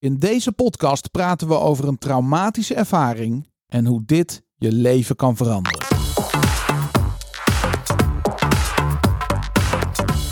[0.00, 5.36] In deze podcast praten we over een traumatische ervaring en hoe dit je leven kan
[5.36, 5.78] veranderen.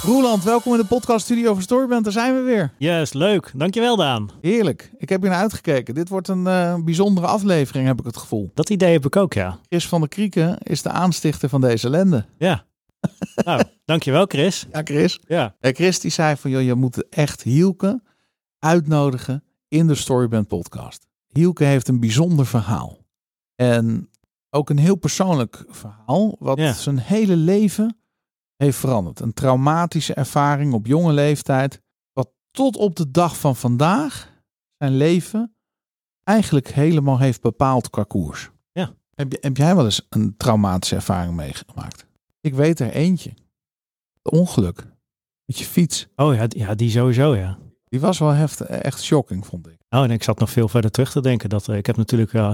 [0.02, 2.04] Roeland, welkom in de podcaststudio van Storyband.
[2.04, 2.72] Daar zijn we weer.
[2.78, 3.52] Yes, leuk.
[3.56, 4.30] Dankjewel Daan.
[4.40, 4.92] Heerlijk.
[4.98, 5.94] Ik heb hier naar uitgekeken.
[5.94, 8.50] Dit wordt een eh, bijzondere aflevering, heb ik het gevoel.
[8.54, 9.58] Dat idee heb ik ook, ja.
[9.68, 12.26] Chris van der Krieken is de aanstichter van deze ellende.
[12.38, 12.64] Ja.
[13.44, 14.66] nou, dankjewel Chris.
[14.72, 15.20] Ja, Chris.
[15.26, 15.56] Ja.
[15.60, 18.02] En Chris die zei van, joh, je moet echt Hielke
[18.58, 21.06] uitnodigen in de Storyband podcast.
[21.26, 22.98] Hielke heeft een bijzonder verhaal.
[23.54, 24.10] En
[24.50, 26.72] ook een heel persoonlijk verhaal, wat Ja.
[26.72, 27.98] zijn hele leven
[28.56, 29.20] heeft veranderd.
[29.20, 31.82] Een traumatische ervaring op jonge leeftijd,
[32.12, 34.32] wat tot op de dag van vandaag
[34.78, 35.54] zijn leven
[36.22, 38.50] eigenlijk helemaal heeft bepaald qua koers.
[38.72, 38.94] Ja.
[39.14, 42.06] Heb, je- heb jij wel eens een traumatische ervaring meegemaakt?
[42.40, 43.30] Ik weet er eentje.
[44.22, 44.86] Het ongeluk
[45.44, 46.08] met je fiets.
[46.16, 47.58] Oh ja, ja, die sowieso, ja.
[47.88, 49.76] Die was wel heftig, echt shocking, vond ik.
[49.90, 51.48] Oh, en ik zat nog veel verder terug te denken.
[51.48, 52.52] Dat, eh, ik heb natuurlijk eh,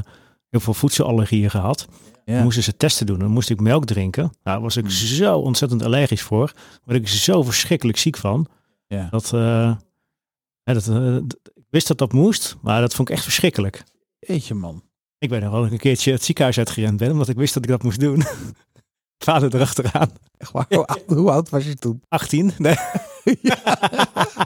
[0.50, 1.88] heel veel voedselallergieën gehad.
[2.24, 3.18] Dan moesten ze testen doen.
[3.18, 4.23] Dan moest ik melk drinken.
[4.23, 4.92] Nou, daar was ik Hmm.
[4.92, 6.46] zo ontzettend allergisch voor.
[6.54, 8.46] Daar werd ik zo verschrikkelijk ziek van.
[8.87, 9.09] Ja.
[9.10, 9.74] Dat, eh,
[10.62, 10.88] ja, dat,
[11.54, 13.85] ik wist dat dat moest, maar dat vond ik echt verschrikkelijk.
[14.18, 14.82] Jeetje man.
[15.18, 17.68] Ik ben er wel een keertje het ziekenhuis uitgerend ben, omdat ik wist dat ik
[17.68, 18.23] dat moest doen.
[19.24, 20.10] Vader erachteraan.
[20.37, 20.66] Echt waar?
[20.68, 22.02] Hoe oud- Hoe oud was je toen?
[22.09, 22.52] 18?
[22.59, 22.76] Nee.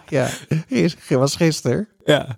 [0.08, 0.28] Ja,
[0.68, 1.88] Gis- was gisteren.
[2.04, 2.34] Ja.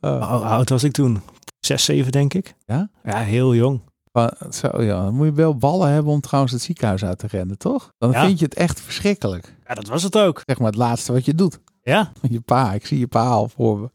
[0.00, 0.30] Oh.
[0.36, 1.22] Hoe oud was ik toen?
[1.60, 2.54] Zes, zeven denk ik.
[2.66, 2.90] Ja?
[3.04, 3.80] Ja, heel jong.
[4.12, 5.02] Maar Zo, ja.
[5.04, 7.92] Dan moet je wel ballen hebben om trouwens het ziekenhuis uit te rennen, toch?
[7.98, 8.24] Dan Ja.
[8.26, 9.54] vind je het echt verschrikkelijk.
[9.66, 10.42] Ja, dat was het ook.
[10.44, 11.58] Zeg maar het laatste wat je doet.
[11.82, 13.90] Ja, Je pa, ik zie je pa al voor me.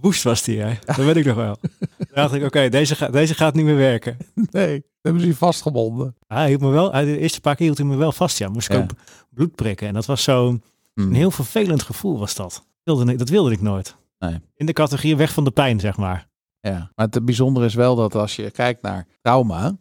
[0.00, 0.74] woest was die, hè.
[0.84, 1.56] Dat weet ik nog wel.
[1.98, 4.16] Toen dacht ik, oké, deze, gaat deze gaat niet meer werken.
[4.34, 6.16] Nee, dan hebben ze je vastgebonden.
[6.26, 8.48] Hij hield me wel, de eerste paar keer hield hij me wel vast, ja.
[8.48, 8.82] Moest ik Ja.
[8.82, 8.90] ook
[9.30, 9.88] bloed prikken.
[9.88, 10.62] En dat was zo'n
[10.94, 11.08] Hmm.
[11.08, 12.52] een heel vervelend gevoel, was dat.
[12.82, 13.96] Dat wilde ik, dat wilde ik nooit.
[14.18, 14.38] Nee.
[14.54, 16.28] In de categorie weg van de pijn, zeg maar.
[16.60, 19.76] Ja, maar het bijzondere is wel dat als je kijkt naar trauma,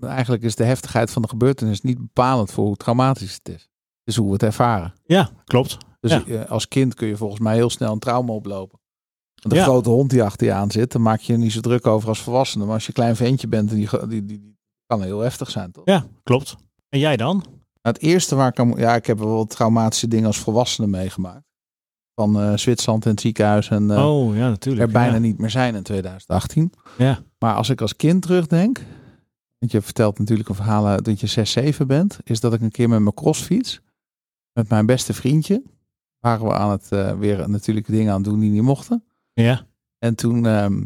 [0.00, 3.68] eigenlijk is de heftigheid van de gebeurtenis niet bepalend voor hoe traumatisch het is.
[4.04, 4.92] Is hoe we het ervaren.
[5.04, 5.76] Ja, klopt.
[6.00, 6.24] Dus Ja.
[6.24, 8.78] eh, als kind kun je volgens mij heel snel een trauma oplopen.
[9.48, 9.62] Ja.
[9.62, 12.08] grote hond die achter je aan zit, dan maak je je niet zo druk over
[12.08, 12.64] als volwassene.
[12.64, 14.56] Maar als je een klein ventje bent, die, die, die, die
[14.86, 15.84] kan heel heftig zijn, toch?
[15.84, 16.56] Ja, klopt.
[16.88, 17.36] En jij dan?
[17.36, 18.74] Nou, het eerste waar ik aan...
[18.76, 21.44] Ja, ik heb wel wat traumatische dingen als volwassene meegemaakt.
[22.14, 24.86] Van eh, Zwitserland en het ziekenhuis en eh, oh, ja, natuurlijk.
[24.86, 25.20] er bijna ja.
[25.20, 26.72] niet meer zijn in 2018.
[26.98, 27.18] Ja.
[27.38, 28.84] Maar als ik als kind terugdenk,
[29.58, 32.70] want je vertelt natuurlijk een verhaal dat je 6, 7 bent, is dat ik een
[32.70, 33.80] keer met mijn crossfiets,
[34.52, 35.62] met mijn beste vriendje,
[36.24, 39.04] waren we aan het eh, weer natuurlijk dingen aan doen die niet mochten.
[39.34, 39.66] Ja.
[39.98, 40.82] En toen ehm,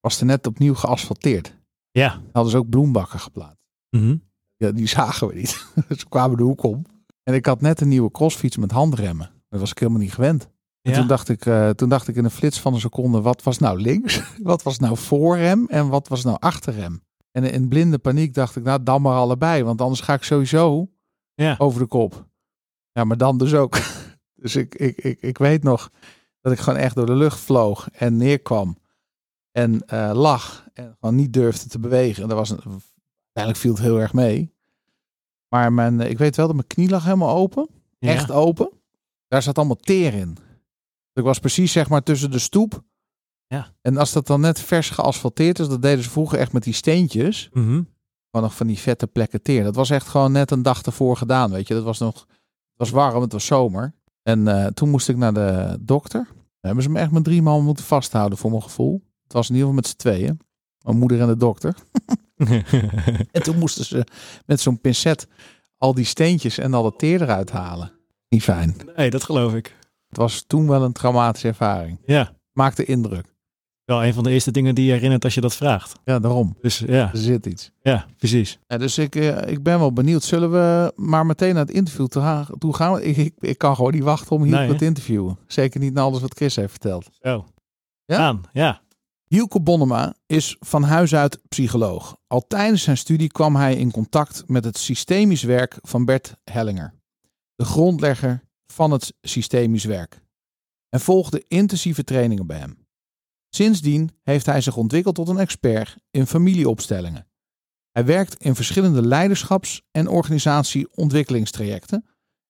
[0.00, 1.56] was er net opnieuw geasfalteerd.
[1.90, 2.20] Ja.
[2.32, 3.62] Hadden ze ook bloembakken geplaatst.
[3.90, 4.16] Mhm.
[4.56, 5.66] Ja, die zagen we niet.
[5.98, 6.84] ze kwamen de hoek om.
[7.22, 9.30] En ik had net een nieuwe crossfiets met handremmen.
[9.48, 10.48] Dat was ik helemaal niet gewend.
[10.82, 10.98] En Ja.
[10.98, 13.58] toen, dacht ik, eh, toen dacht ik in een flits van een seconde, wat was
[13.58, 14.22] nou links?
[14.42, 15.66] wat was nou voorrem?
[15.68, 17.02] En wat was nou achterrem?
[17.30, 19.62] En in blinde paniek dacht ik, nou dan maar allebei.
[19.62, 20.90] Want anders ga ik sowieso
[21.34, 21.54] Ja.
[21.58, 22.28] over de kop.
[22.92, 23.78] Ja, maar dan dus ook.
[24.42, 25.90] dus ik, ik, ik, ik weet nog
[26.42, 28.78] dat ik gewoon echt door de lucht vloog en neerkwam.
[29.50, 32.22] En eh, lag en gewoon niet durfde te bewegen.
[32.22, 32.60] En dat was een,
[33.34, 34.54] uiteindelijk viel het heel erg mee.
[35.48, 37.68] Maar mijn, ik weet wel dat mijn knie lag helemaal open.
[37.98, 38.08] Ja.
[38.08, 38.70] Echt open.
[39.28, 40.36] Daar zat allemaal teer in.
[41.12, 42.82] Ik was precies zeg maar tussen de stoep.
[43.46, 43.74] Ja.
[43.80, 46.72] En als dat dan net vers geasfalteerd is, dat deden ze vroeger echt met die
[46.72, 47.48] steentjes.
[47.52, 47.82] Mhm.
[48.30, 49.64] Gewoon nog van die vette plekken teer.
[49.64, 51.74] Dat was echt gewoon net een dag ervoor gedaan, weet je.
[51.74, 52.28] Dat was nog, het
[52.76, 53.94] was warm, het was zomer.
[54.22, 56.24] En eh, toen moest ik naar de dokter.
[56.24, 59.02] Dan hebben ze me echt met drie man moeten vasthouden voor mijn gevoel.
[59.22, 60.40] Het was in ieder geval met z'n tweeën.
[60.84, 61.74] Mijn moeder en de dokter.
[63.32, 64.06] En toen moesten ze
[64.46, 65.26] met zo'n pincet
[65.78, 67.92] al die steentjes en al dat teer eruit halen.
[68.28, 68.76] Niet fijn.
[68.96, 69.76] nee, dat geloof ik.
[70.08, 71.98] Het was toen wel een traumatische ervaring.
[72.06, 72.32] Ja.
[72.52, 73.31] Maakte indruk.
[73.84, 75.92] Wel een van de eerste dingen die je herinnert als je dat vraagt.
[76.04, 76.56] Ja, daarom.
[76.60, 77.70] Dus ja, Er zit iets.
[77.82, 78.58] ja precies.
[78.66, 80.22] Ja, dus ik, eh, ik ben wel benieuwd.
[80.22, 82.06] Zullen we maar meteen naar het interview
[82.58, 83.00] toe gaan?
[83.00, 85.38] Ik, ik, ik kan gewoon niet wachten om Hielke Nee, te interviewen.
[85.46, 87.08] Zeker niet na alles wat Chris heeft verteld.
[87.20, 87.46] Zo.
[88.04, 88.16] Ja?
[88.18, 88.80] Aan, ja.
[89.24, 92.16] Hielke Bonnema is van huis uit psycholoog.
[92.26, 96.94] Al tijdens zijn studie kwam hij in contact met het systemisch werk van Bert Hellinger.
[97.54, 100.20] De grondlegger van het systemisch werk.
[100.88, 102.81] En volgde intensieve trainingen bij hem.
[103.54, 107.26] Sindsdien heeft hij zich ontwikkeld tot een expert in familieopstellingen.
[107.90, 112.04] Hij werkt in verschillende leiderschaps- en organisatieontwikkelingstrajecten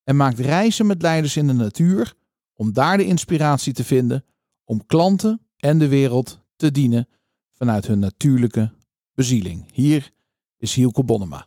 [0.05, 2.15] en maakt reizen met leiders in de natuur
[2.55, 4.25] om daar de inspiratie te vinden
[4.65, 7.09] om klanten en de wereld te dienen
[7.53, 8.73] vanuit hun natuurlijke
[9.15, 9.73] bezieling.
[9.73, 10.11] Hier
[10.57, 11.47] is Hielke Bonnema.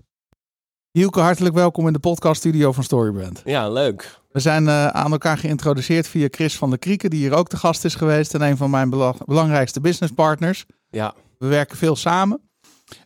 [0.91, 3.41] Hielke, hartelijk welkom in de podcaststudio van Storybrand.
[3.45, 4.23] Ja, leuk.
[4.35, 7.57] We zijn uh, aan elkaar geïntroduceerd via Chris van der Krieken, die hier ook te
[7.57, 8.89] gast is geweest en een van mijn
[9.25, 10.65] belangrijkste businesspartners.
[10.89, 11.13] Ja.
[11.37, 12.41] We werken veel samen.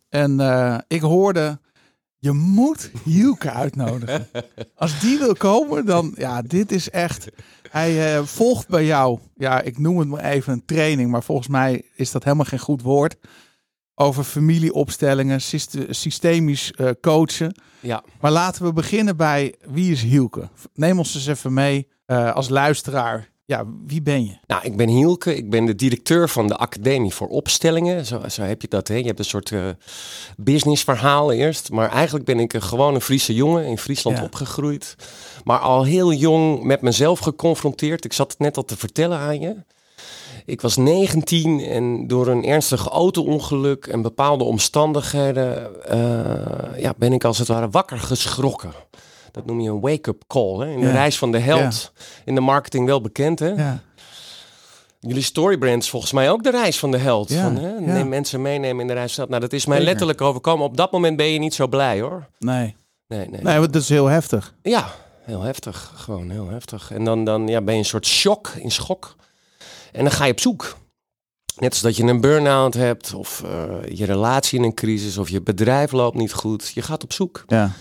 [0.07, 1.59] En uh, ik hoorde,
[2.17, 4.27] je moet Hielke uitnodigen.
[4.75, 7.27] Als die wil komen, dan, ja, dit is echt...
[7.69, 11.47] Hij uh, volgt bij jou, ja, ik noem het maar even een training, maar volgens
[11.47, 13.15] mij is dat helemaal geen goed woord
[14.01, 15.41] over familieopstellingen,
[15.89, 17.55] systemisch uh, coachen.
[17.79, 18.03] Ja.
[18.19, 20.49] Maar laten we beginnen bij wie is Hielke?
[20.73, 23.29] Neem ons eens even mee uh, als luisteraar.
[23.45, 24.37] Ja, wie ben je?
[24.47, 25.35] Nou, ik ben Hielke.
[25.35, 28.05] Ik ben de directeur van de Academie voor Opstellingen.
[28.05, 28.87] Zo, zo heb je dat.
[28.87, 28.95] Hè?
[28.95, 29.69] Je hebt een soort uh,
[30.37, 31.71] businessverhaal eerst.
[31.71, 34.23] Maar eigenlijk ben ik een gewone Friese jongen in Friesland ja.
[34.23, 34.95] opgegroeid.
[35.43, 38.05] Maar al heel jong met mezelf geconfronteerd.
[38.05, 39.55] Ik zat het net al te vertellen aan je.
[40.49, 47.23] Ik was 19 en door een ernstig auto-ongeluk en bepaalde omstandigheden uh, ja, ben ik
[47.23, 48.71] als het ware wakker geschrokken.
[49.31, 50.59] Dat noem je een wake-up call.
[50.59, 50.71] Hè?
[50.71, 51.91] In de reis van de held.
[52.25, 53.39] In de marketing wel bekend.
[53.39, 53.47] Hè?
[53.47, 53.79] Ja.
[54.99, 57.33] Jullie storybrand is volgens mij ook de reis van de held.
[57.33, 57.79] Van, hè?
[57.79, 59.15] Neem mensen meenemen in de reis.
[59.15, 60.65] Nou, dat is mij letterlijk overkomen.
[60.65, 62.27] Op dat moment ben je niet zo blij hoor.
[62.39, 62.75] Nee.
[63.07, 63.41] Nee, nee.
[63.41, 64.53] Nee, dat is heel heftig.
[64.61, 64.91] Ja,
[65.21, 65.91] heel heftig.
[65.95, 66.91] Gewoon heel heftig.
[66.91, 69.15] En dan, dan ja, ben je een soort shock, in schok.
[69.91, 70.77] En dan ga je op zoek.
[71.55, 75.29] Net als dat je een burn-out hebt, of uh, je relatie in een crisis, of
[75.29, 76.71] je bedrijf loopt niet goed.
[76.73, 77.43] Je gaat op zoek.
[77.47, 77.71] Ja.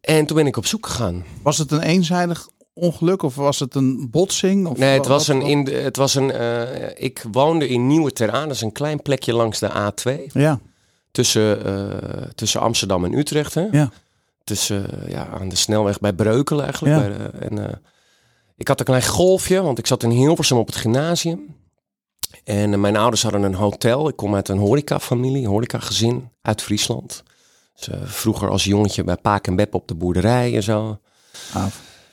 [0.00, 1.24] En toen ben ik op zoek gegaan.
[1.42, 4.66] Was het een eenzijdig ongeluk of was het een botsing?
[4.66, 5.42] Of nee, het was een.
[5.42, 9.02] In de, het was een uh, ik woonde in Nieuwe Teraan, dat is een klein
[9.02, 10.32] plekje langs de A2.
[10.32, 10.60] Ja.
[11.10, 13.54] Tussen, uh, tussen Amsterdam en Utrecht.
[13.54, 13.66] Hè?
[13.70, 13.90] Ja.
[14.44, 16.96] Tussen, ja, aan de snelweg bij Breukelen eigenlijk.
[16.96, 17.30] Ja.
[17.30, 17.82] Bij en,
[18.56, 21.56] ik had een klein golfje, want ik zat in Hilversum op het gymnasium.
[22.44, 24.08] En uh, mijn ouders hadden een hotel.
[24.08, 27.22] Ik kom uit een horecafamilie, horecagezin uit Friesland.
[27.74, 31.00] Dus, uh, vroeger als jongetje bij Paak en Bep op de boerderij en zo.
[31.52, 31.66] Ah.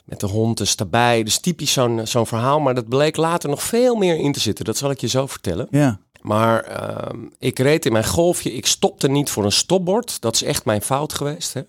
[0.04, 1.22] Met de hond dus daarbij.
[1.22, 2.60] Dus typisch zo'n zo'n verhaal.
[2.60, 4.64] Maar dat bleek later nog veel meer in te zitten.
[4.64, 5.66] Dat zal ik je zo vertellen.
[5.70, 5.98] Ja.
[6.20, 8.52] Maar uh, ik reed in mijn golfje.
[8.52, 10.20] Ik stopte niet voor een stopbord.
[10.20, 11.52] Dat is echt mijn fout geweest.
[11.52, 11.62] Hè?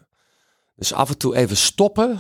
[0.75, 2.19] Dus af en toe even stoppen.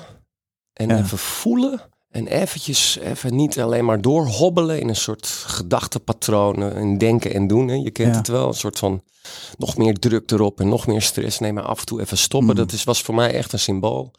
[0.73, 0.97] En ja.
[0.97, 1.81] even voelen.
[2.15, 7.67] En eventjes, even niet alleen maar doorhobbelen in een soort gedachtepatronen in denken en doen.
[7.67, 7.75] Hè.
[7.75, 8.17] Je kent Ja.
[8.17, 9.01] het wel, een soort van
[9.57, 11.39] nog meer druk erop en nog meer stress.
[11.39, 12.49] Nee, maar af en toe even stoppen.
[12.49, 12.55] Mm.
[12.55, 14.11] Dat is, was voor mij echt een symbool.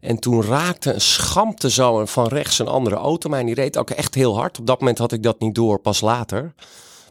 [0.00, 3.40] En toen raakte een schampte zo van rechts een andere auto mij.
[3.40, 4.58] En die reed ook echt heel hard.
[4.58, 6.54] Op dat moment had ik dat niet door, pas later.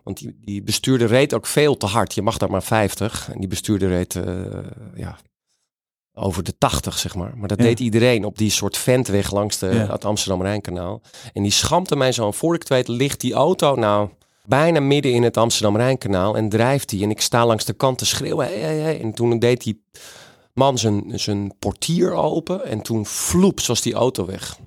[0.03, 2.13] Want die, die bestuurder reed ook veel te hard.
[2.13, 3.29] Je mag daar maar 50.
[3.33, 4.23] En die bestuurder reed uh,
[4.95, 5.17] ja,
[6.19, 7.33] over de 80, zeg maar.
[7.37, 7.63] Maar dat Ja.
[7.63, 9.91] deed iedereen op die soort ventweg langs de, Ja.
[9.91, 11.01] het Amsterdam-Rijnkanaal.
[11.33, 12.25] En die schampte mij zo.
[12.25, 14.09] En voor ik het weet ligt die auto nou
[14.45, 16.35] bijna midden in het Amsterdam-Rijnkanaal.
[16.37, 17.03] En drijft die.
[17.03, 18.45] En ik sta langs de kant te schreeuwen.
[18.45, 19.01] Hey, hey, hey.
[19.01, 19.83] En toen deed die
[20.53, 22.65] man zijn, zijn portier open.
[22.65, 24.57] En toen vloeps was die auto weg.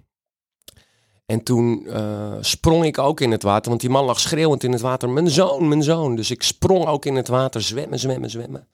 [1.26, 3.68] En toen eh, sprong ik ook in het water.
[3.68, 5.08] Want die man lag schreeuwend in het water.
[5.08, 6.16] Mijn zoon, mijn zoon.
[6.16, 7.62] Dus ik sprong ook in het water.
[7.62, 8.66] Zwemmen, zwemmen, zwemmen.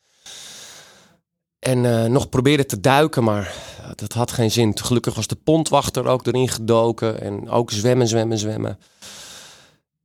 [1.68, 3.54] En eh, nog probeerde te duiken, maar
[3.94, 4.78] dat had geen zin.
[4.78, 7.20] Gelukkig was de pontwachter ook erin gedoken.
[7.20, 8.78] En ook zwemmen, zwemmen, zwemmen.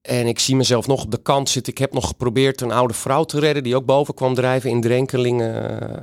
[0.02, 1.74] En ik zie mezelf nog op de kant zitten.
[1.74, 3.64] Ik heb nog geprobeerd een oude vrouw te redden.
[3.64, 5.54] Die ook boven kwam drijven in drenkelingen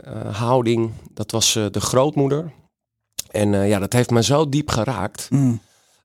[0.05, 0.93] eh, houding.
[1.15, 2.53] Dat was eh, de grootmoeder.
[3.31, 5.27] En eh, ja, dat heeft me zo diep geraakt.
[5.31, 5.61] Mm.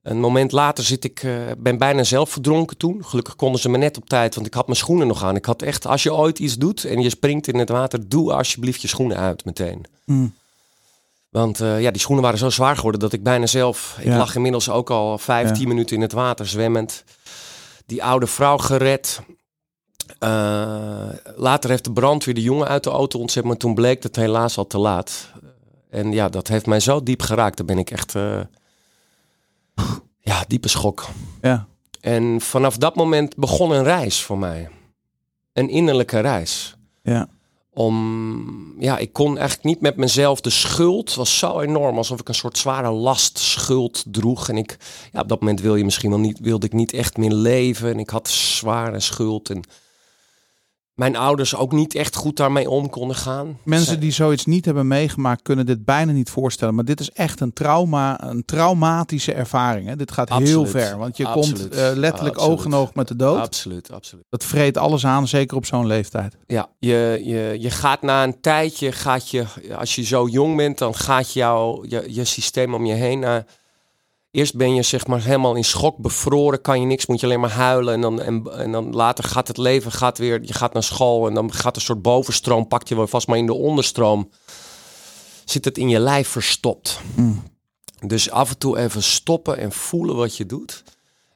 [0.06, 3.04] Een moment later zit ik, eh, ben bijna zelf verdronken toen.
[3.04, 5.36] Gelukkig konden ze me net op tijd, want ik had mijn schoenen nog aan.
[5.36, 8.32] Ik had echt, als je ooit iets doet en je springt in het water, doe
[8.32, 9.84] alsjeblieft je schoenen uit meteen.
[10.04, 10.34] Mm.
[11.28, 13.96] Want eh, ja, die schoenen waren zo zwaar geworden dat ik bijna zelf...
[14.00, 15.54] Ik lag inmiddels ook al vijf, Ja.
[15.54, 17.04] tien minuten in het water zwemmend.
[17.86, 19.20] Die oude vrouw gered.
[20.18, 24.16] Eh, later heeft de brandweer de jongen uit de auto ontzet, maar toen bleek het
[24.16, 25.30] helaas al te laat.
[25.90, 27.56] En ja, dat heeft mij zo diep geraakt.
[27.56, 28.14] Daar ben ik echt...
[30.20, 31.04] ja, diepe schok.
[31.42, 31.66] Ja.
[32.00, 34.68] En vanaf dat moment begon een reis voor mij.
[35.52, 36.76] Een innerlijke reis.
[37.02, 37.28] Ja.
[37.72, 40.40] Om, ja, ik kon eigenlijk niet met mezelf.
[40.40, 44.48] De schuld was zo enorm, alsof ik een soort zware last schuld droeg.
[44.48, 44.76] En ik,
[45.12, 47.90] ja, op dat moment wil je misschien wel niet, wilde ik niet echt meer leven.
[47.90, 49.50] En ik had zware schuld.
[49.50, 49.62] En
[50.96, 53.58] mijn ouders ook niet echt goed daarmee om konden gaan.
[53.64, 56.74] Mensen die zoiets niet hebben meegemaakt kunnen dit bijna niet voorstellen.
[56.74, 59.88] Maar dit is echt een trauma, een traumatische ervaring.
[59.88, 59.96] Hè?
[59.96, 60.98] Dit gaat heel ver.
[60.98, 61.60] Want je Absoluut.
[61.60, 62.58] komt eh, letterlijk Absoluut.
[62.58, 63.40] oog in oog met de dood.
[63.40, 64.24] Absoluut, absoluut.
[64.28, 66.36] Dat vreet alles aan, zeker op zo'n leeftijd.
[66.46, 69.44] Ja, je, je, je gaat na een tijdje, gaat je,
[69.78, 73.24] als je zo jong bent, dan gaat jouw je, je systeem om je heen.
[73.24, 73.36] eh,
[74.36, 77.40] eerst ben je zeg maar helemaal in schok, bevroren, kan je niks, moet je alleen
[77.40, 77.94] maar huilen.
[77.94, 81.28] En dan, en, en dan later gaat het leven, gaat weer, je gaat naar school
[81.28, 84.30] en dan gaat een soort bovenstroom, pak je wel vast, maar in de onderstroom
[85.44, 87.00] zit het in je lijf verstopt.
[87.14, 87.42] Mm.
[88.06, 90.82] Dus af en toe even stoppen en voelen wat je doet.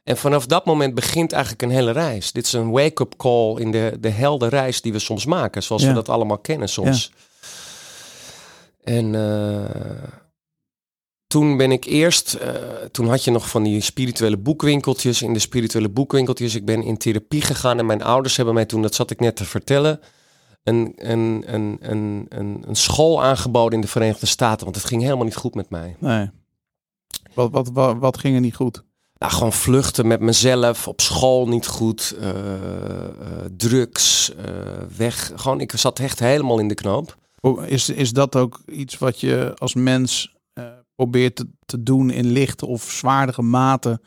[0.03, 2.31] En vanaf dat moment begint eigenlijk een hele reis.
[2.31, 5.63] Dit is een wake-up call in de, de helde reis die we soms maken.
[5.63, 5.87] Zoals Ja.
[5.87, 7.11] we dat allemaal kennen soms.
[8.83, 10.03] En eh,
[11.31, 12.33] toen ben ik eerst...
[12.33, 12.53] eh,
[12.91, 15.21] toen had je nog van die spirituele boekwinkeltjes.
[15.21, 16.55] In de spirituele boekwinkeltjes.
[16.55, 17.79] Ik ben in therapie gegaan.
[17.79, 19.99] En mijn ouders hebben mij toen, dat zat ik net te vertellen...
[20.63, 24.63] Een, een, een, een, een, een school aangeboden in de Verenigde Staten.
[24.63, 25.95] Want het ging helemaal niet goed met mij.
[25.99, 26.29] Nee.
[27.33, 28.83] Wat, wat, wat, wat ging er niet goed?
[29.17, 33.05] Nou, gewoon vluchten met mezelf, op school niet goed, eh, eh,
[33.57, 34.31] drugs,
[34.97, 35.31] weg.
[35.35, 37.17] Gewoon, ik zat echt helemaal in de knoop.
[37.65, 40.35] Is, is dat ook iets wat je als mens
[41.01, 43.99] probeert te, te doen in lichte of zwaardere mate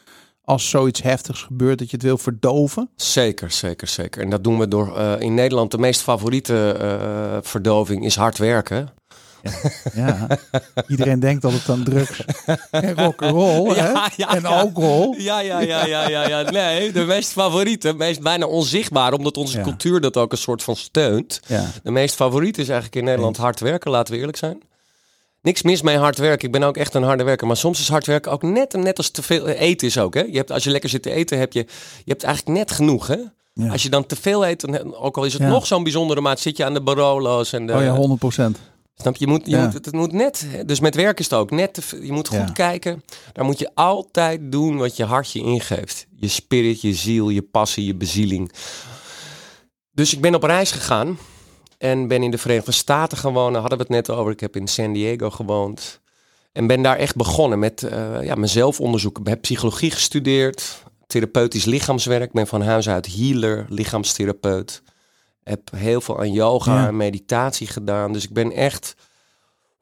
[0.45, 2.91] als zoiets heftigs gebeurt, dat je het wil verdoven?
[2.97, 4.23] Zeker, zeker, zeker.
[4.23, 8.39] En dat doen we door eh, in Nederland de meest favoriete eh, verdoving is hard
[8.39, 8.89] werken.
[9.95, 10.27] Ja,
[10.89, 12.25] iedereen denkt dat het dan drugs
[12.71, 13.75] en rock'n'roll?
[13.77, 14.49] Ja, ja, en ja.
[14.49, 15.15] alcohol.
[15.19, 16.51] Ja, ja, ja, ja, ja, ja.
[16.51, 19.63] Nee, de meest favoriete, meest bijna onzichtbaar, omdat onze Ja.
[19.65, 21.41] cultuur dat ook een soort van steunt.
[21.47, 21.65] Ja.
[21.83, 24.63] De meest favoriete is eigenlijk in Nederland hard werken, laten we eerlijk zijn.
[25.45, 26.47] Niks mis mee hard werken.
[26.47, 27.47] Ik ben ook echt een harde werker.
[27.47, 30.15] Maar soms is hard werken ook net, net als te veel eten is ook.
[30.15, 30.21] Hè?
[30.21, 31.59] Je hebt, als je lekker zit te eten, heb je,
[32.05, 33.07] je hebt eigenlijk net genoeg.
[33.07, 33.17] Hè?
[33.53, 33.69] Ja.
[33.71, 35.49] Als je dan te veel eet, dan, ook al is het Ja.
[35.49, 37.53] nog zo'n bijzondere maat, zit je aan de Barolo's.
[37.53, 38.59] En de, Oh ja, 100 procent.
[38.97, 39.25] Snap je?
[39.25, 39.65] Je moet, je Ja.
[39.65, 40.47] moet, het, moet net.
[40.67, 41.75] Dus met werk is het ook net.
[41.75, 41.83] te.
[42.07, 43.03] Je moet goed kijken.
[43.33, 46.07] Daar moet je altijd doen wat je hart je ingeeft.
[46.17, 48.53] Je spirit, je ziel, je passie, je bezieling.
[49.93, 51.19] Dus ik ben op reis gegaan.
[51.85, 53.57] En ben in de Verenigde Staten gewoond.
[53.57, 54.33] Hadden we het net over.
[54.33, 56.01] Ik heb in San Diego gewoond.
[56.53, 59.23] En ben daar echt begonnen met eh, ja, mezelf onderzoeken.
[59.23, 60.83] Ik heb psychologie gestudeerd.
[61.07, 62.23] Therapeutisch lichaamswerk.
[62.23, 64.83] Ik ben van huis uit healer, lichaamstherapeut.
[65.43, 66.87] Heb heel veel aan yoga Ja.
[66.87, 68.13] en meditatie gedaan.
[68.13, 68.95] Dus ik ben echt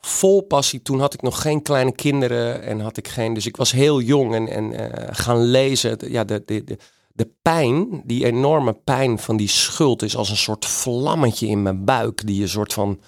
[0.01, 0.83] vol passie.
[0.83, 3.35] Toen had ik nog geen kleine kinderen en had ik geen.
[3.35, 5.99] Dus ik was heel jong en, en eh, gaan lezen.
[6.11, 6.77] Ja, de, de, de,
[7.23, 11.85] de pijn, die enorme pijn van die schuld, is als een soort vlammetje in mijn
[11.85, 12.27] buik.
[12.27, 13.01] Die je soort van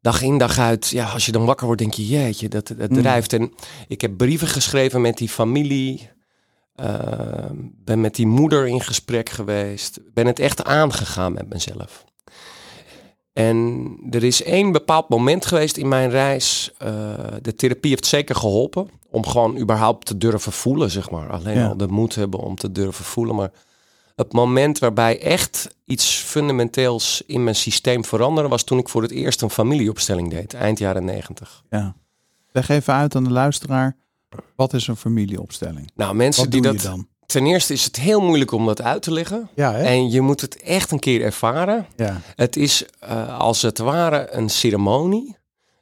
[0.00, 0.88] dag in dag uit.
[0.88, 2.96] Ja, als je dan wakker wordt, denk je, jeetje, dat, dat Mm.
[2.96, 3.32] drijft.
[3.32, 3.52] En
[3.88, 6.10] ik heb brieven geschreven met die familie.
[6.74, 7.50] eh,
[7.84, 10.00] ben met die moeder in gesprek geweest.
[10.14, 12.04] Ben het echt aangegaan met mezelf.
[13.44, 16.72] En er is één bepaald moment geweest in mijn reis.
[16.78, 16.88] eh,
[17.42, 18.88] de therapie heeft zeker geholpen.
[19.10, 21.30] Om gewoon überhaupt te durven voelen, zeg maar.
[21.30, 21.66] Alleen Ja.
[21.68, 23.34] al de moed hebben om te durven voelen.
[23.34, 23.50] Maar
[24.16, 28.48] het moment waarbij echt iets fundamenteels in mijn systeem veranderde...
[28.48, 30.54] was toen ik voor het eerst een familieopstelling deed.
[30.54, 31.62] Eind jaren negentig.
[31.70, 31.94] Ja.
[32.52, 33.96] Leg even uit aan de luisteraar.
[34.56, 35.90] Wat is een familieopstelling?
[35.94, 36.80] Nou, mensen die dat...
[36.80, 37.06] dan?
[37.32, 39.48] Ten eerste is het heel moeilijk om dat uit te leggen.
[39.54, 39.82] Ja, hè?
[39.82, 41.86] En je moet het echt een keer ervaren.
[41.96, 42.20] Ja.
[42.36, 45.36] Het is eh, als het ware een ceremonie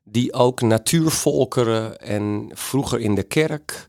[0.04, 3.88] die ook natuurvolkeren en vroeger in de kerk.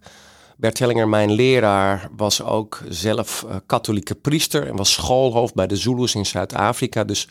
[0.57, 5.75] Bert Hellinger, mijn leraar, was ook zelf eh, katholieke priester en was schoolhoofd bij de
[5.75, 7.03] Zulus in Zuid-Afrika.
[7.03, 7.27] Dus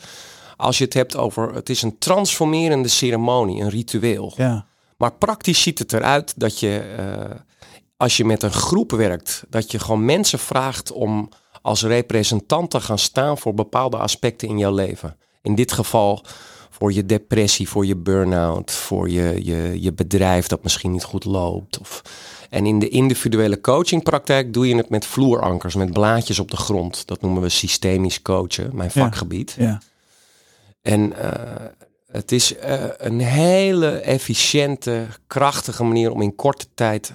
[0.57, 4.33] als je het hebt over, het is een transformerende ceremonie, een ritueel.
[4.35, 4.65] Ja.
[4.97, 7.35] Maar praktisch ziet het eruit dat je, eh,
[7.97, 11.29] als je met een groep werkt, dat je gewoon mensen vraagt om
[11.61, 15.17] als representant te gaan staan voor bepaalde aspecten in jouw leven.
[15.41, 16.23] In dit geval
[16.69, 21.25] voor je depressie, voor je burn-out, voor je, je, je bedrijf dat misschien niet goed
[21.25, 21.79] loopt.
[21.79, 22.01] Of,
[22.49, 27.07] en in de individuele coachingpraktijk doe je het met vloerankers, met blaadjes op de grond.
[27.07, 29.55] Dat noemen we systemisch coachen, mijn vakgebied.
[29.59, 29.81] Ja.
[30.81, 31.65] En eh,
[32.11, 37.11] het is eh, een hele efficiënte, krachtige manier om in korte tijd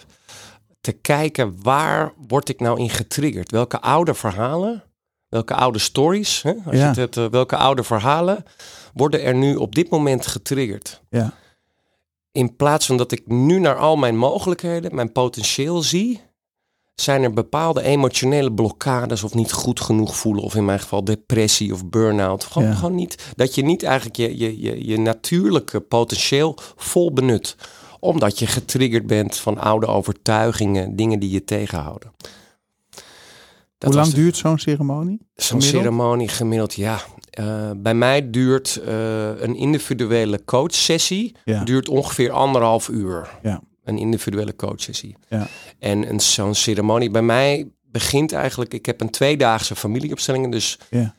[0.82, 3.50] te kijken waar word ik nou in getriggerd?
[3.50, 4.82] Welke oude verhalen,
[5.28, 6.52] welke oude stories, hè?
[6.66, 6.80] Als Ja.
[6.80, 8.44] je het hebt, eh, welke oude verhalen
[8.94, 11.02] worden er nu op dit moment getriggerd?
[11.10, 11.32] Ja.
[12.32, 16.20] In plaats van dat ik nu naar al mijn mogelijkheden, mijn potentieel zie,
[16.94, 20.42] zijn er bepaalde emotionele blokkades of niet goed genoeg voelen.
[20.44, 22.44] Of in mijn geval depressie of burn-out.
[22.44, 22.74] Gewoon, Ja.
[22.74, 27.56] gewoon niet, dat je niet eigenlijk je, je, je, je natuurlijke potentieel vol benut.
[28.04, 32.12] Omdat je getriggerd bent van oude overtuigingen, dingen die je tegenhouden.
[33.78, 35.20] Dat Hoe lang de- duurt zo'n ceremonie?
[35.34, 37.00] Zo'n ceremonie gemiddeld, ja.
[37.30, 41.64] Eh, bij mij duurt eh, een individuele coachsessie Ja.
[41.64, 43.28] duurt ongeveer anderhalf uur.
[43.42, 43.60] Ja.
[43.84, 45.16] Een individuele coachsessie.
[45.28, 45.46] Ja.
[45.78, 48.74] En een, zo'n ceremonie bij mij begint eigenlijk...
[48.74, 50.52] Ik heb een tweedaagse familieopstelling.
[50.52, 51.14] Dus Ja.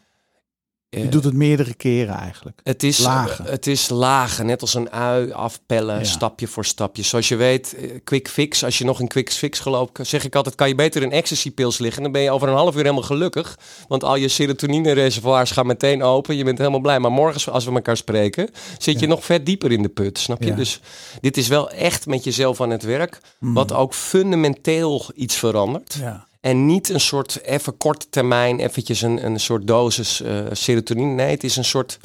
[1.01, 2.59] Je doet het meerdere keren eigenlijk.
[2.63, 3.45] Het is Lagen.
[3.45, 6.03] Het is lagen, net als een ui afpellen, Ja.
[6.03, 7.03] stapje voor stapje.
[7.03, 8.63] Zoals je weet, eh, quick fix.
[8.63, 11.51] Als je nog in quick fix geloopt, zeg ik altijd, kan je beter in ecstasy
[11.51, 12.03] pils liggen.
[12.03, 13.57] Dan ben je over een half uur helemaal gelukkig.
[13.87, 16.35] Want al je serotonine reservoirs gaan meteen open.
[16.35, 16.99] Je bent helemaal blij.
[16.99, 20.19] Maar morgen, als we elkaar spreken, zit je nog vet dieper in de put.
[20.19, 20.49] Snap je?
[20.49, 20.55] Ja.
[20.55, 20.79] Dus
[21.21, 23.19] dit is wel echt met jezelf aan het werk.
[23.39, 23.53] Mm.
[23.53, 25.97] Wat ook fundamenteel iets verandert.
[25.99, 26.27] Ja.
[26.43, 31.13] En niet een soort even korte termijn, eventjes een, een soort dosis eh, serotonine.
[31.13, 31.99] Nee, het is een soort...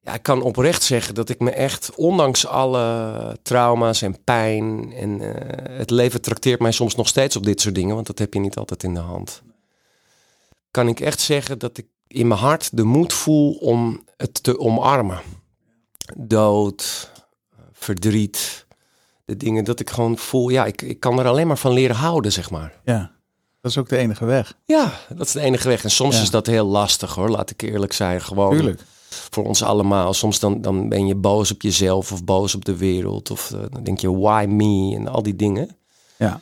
[0.00, 4.92] Ja, ik kan oprecht zeggen dat ik me echt, ondanks alle trauma's en pijn...
[4.92, 7.94] en eh, het leven trakteert mij soms nog steeds op dit soort dingen...
[7.94, 9.42] want dat heb je niet altijd in de hand.
[10.70, 14.58] Kan ik echt zeggen dat ik in mijn hart de moed voel om het te
[14.58, 15.20] omarmen.
[16.16, 17.10] Dood,
[17.72, 18.61] verdriet,
[19.38, 20.48] de dingen dat ik gewoon voel...
[20.48, 22.80] Ja, ik, ik kan er alleen maar van leren houden, zeg maar.
[22.84, 23.10] ja,
[23.60, 24.54] dat is ook de enige weg.
[24.64, 25.84] Ja, dat is de enige weg.
[25.84, 26.22] En soms Ja.
[26.22, 28.20] is dat heel lastig hoor, laat ik eerlijk zijn.
[28.20, 28.80] Gewoon Tuurlijk.
[29.08, 30.14] voor ons allemaal.
[30.14, 33.30] Soms dan, dan ben je boos op jezelf of boos op de wereld.
[33.30, 34.94] Of eh, dan denk je, why me?
[34.96, 35.76] En al die dingen.
[36.18, 36.40] Ja.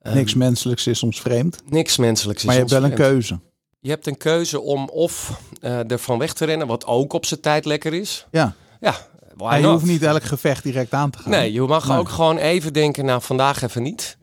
[0.00, 1.62] Ehm, Niks menselijks is soms vreemd.
[1.68, 2.40] niks menselijks.
[2.40, 3.38] is Maar je hebt wel een keuze.
[3.80, 7.40] Je hebt een keuze om of eh ervan weg te rennen, wat ook op zijn
[7.40, 8.26] tijd lekker is.
[8.30, 8.54] Ja.
[8.80, 8.94] Ja,
[9.38, 9.72] why je not?
[9.72, 11.30] hoeft niet elk gevecht direct aan te gaan.
[11.30, 11.98] Nee, je mag Nee.
[11.98, 14.16] ook gewoon even denken, nou vandaag even niet.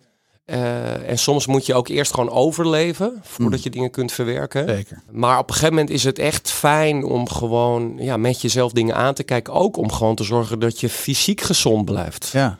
[0.45, 3.63] Eh, en soms moet je ook eerst gewoon overleven voordat Mm.
[3.63, 4.67] je dingen kunt verwerken.
[4.67, 5.01] Zeker.
[5.11, 8.95] Maar op een gegeven moment is het echt fijn om gewoon ja, met jezelf dingen
[8.95, 9.53] aan te kijken.
[9.53, 12.29] Ook om gewoon te zorgen dat je fysiek gezond blijft.
[12.33, 12.57] Ja.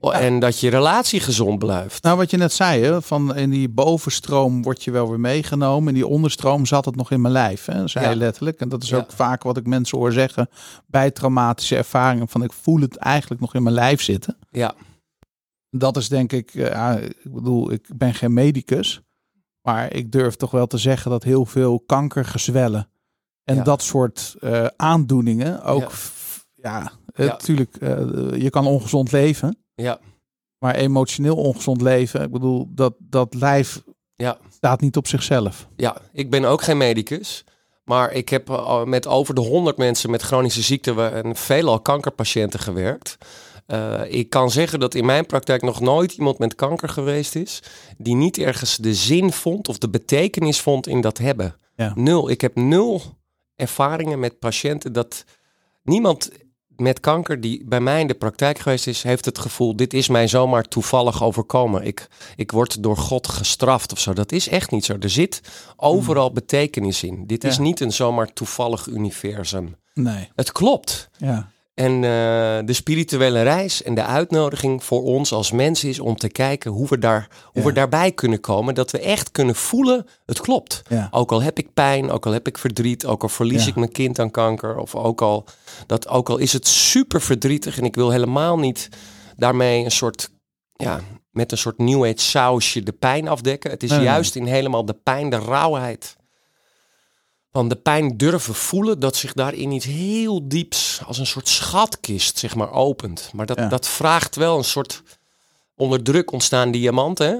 [0.00, 2.02] En dat je relatie gezond blijft.
[2.02, 5.88] Nou, wat je net zei, hè, van in die bovenstroom word je wel weer meegenomen.
[5.88, 8.10] In die onderstroom zat het nog in mijn lijf, hè, zei Ja.
[8.10, 8.60] je letterlijk.
[8.60, 8.96] En dat is Ja.
[8.96, 10.48] ook vaak wat ik mensen hoor zeggen
[10.86, 12.28] bij traumatische ervaringen.
[12.28, 14.36] Van ik voel het eigenlijk nog in mijn lijf zitten.
[14.50, 14.74] Ja,
[15.70, 19.00] Dat is denk ik, eh, ja, ik bedoel, ik ben geen medicus.
[19.62, 22.88] Maar ik durf toch wel te zeggen dat heel veel kankergezwellen
[23.44, 25.92] en dat soort eh, aandoeningen ook,
[26.54, 26.92] Ja.
[27.14, 27.90] natuurlijk, eh,
[28.42, 29.58] je kan ongezond leven.
[29.80, 29.98] Ja,
[30.58, 33.82] Maar emotioneel ongezond leven, ik bedoel, dat, dat lijf
[34.16, 34.38] Ja.
[34.52, 35.66] staat niet op zichzelf.
[35.76, 35.96] ja.
[36.12, 37.44] Ik ben ook geen medicus.
[37.84, 42.60] Maar ik heb eh, met over de 100 mensen met chronische ziekten en veelal kankerpatiënten
[42.60, 43.16] gewerkt.
[43.66, 47.62] Eh, ik kan zeggen dat in mijn praktijk nog nooit iemand met kanker geweest is.
[47.98, 51.54] die niet ergens de zin vond of de betekenis vond in dat hebben.
[51.76, 51.92] Ja.
[51.94, 52.30] Nul.
[52.30, 53.02] Ik heb nul
[53.56, 55.24] ervaringen met patiënten dat
[55.82, 56.30] niemand
[56.80, 60.08] met kanker die bij mij in de praktijk geweest is, heeft het gevoel: dit is
[60.08, 61.82] mij zomaar toevallig overkomen.
[61.86, 64.12] Ik, ik word door God gestraft of zo.
[64.12, 64.96] Dat is echt niet zo.
[65.00, 65.40] Er zit
[65.76, 67.26] overal betekenis in.
[67.26, 69.76] Dit is niet een zomaar toevallig universum.
[69.94, 71.08] Nee, Het klopt.
[71.18, 71.50] ja.
[71.74, 72.00] En eh,
[72.64, 76.88] de spirituele reis en de uitnodiging voor ons als mensen is om te kijken hoe
[76.88, 77.68] we, daar, hoe Ja.
[77.68, 78.74] we daarbij kunnen komen.
[78.74, 80.82] Dat we echt kunnen voelen, het klopt.
[80.88, 81.08] Ja.
[81.10, 83.68] Ook al heb ik pijn, ook al heb ik verdriet, ook al verlies Ja.
[83.68, 84.76] ik mijn kind aan kanker.
[84.76, 85.44] Of ook al,
[85.86, 88.88] dat, ook al is het super verdrietig en ik wil helemaal niet
[89.36, 90.30] daarmee een soort,
[90.72, 93.70] ja, met een soort New Age sausje de pijn afdekken.
[93.70, 94.08] Het is Nee, nee.
[94.08, 96.16] juist in helemaal de pijn, de rauwheid
[97.52, 102.38] van de pijn durven voelen, dat zich daarin iets heel dieps als een soort schatkist,
[102.38, 103.30] zeg maar, opent.
[103.34, 103.68] Maar dat, Ja.
[103.68, 105.02] dat vraagt wel een soort
[105.74, 107.36] onder druk ontstaan diamant, hè?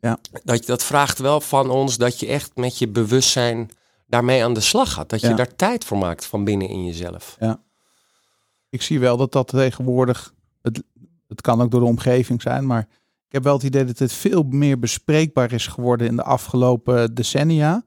[0.00, 0.18] Ja.
[0.44, 3.70] Dat, dat vraagt wel van ons dat je echt met je bewustzijn
[4.06, 5.08] daarmee aan de slag gaat.
[5.08, 5.34] Dat je Ja.
[5.34, 7.36] daar tijd voor maakt van binnen in jezelf.
[8.68, 10.32] Ik zie wel dat dat tegenwoordig,
[10.62, 10.82] het,
[11.28, 12.88] het kan ook door de omgeving zijn, maar
[13.26, 17.14] ik heb wel het idee dat het veel meer bespreekbaar is geworden in de afgelopen
[17.14, 17.84] decennia.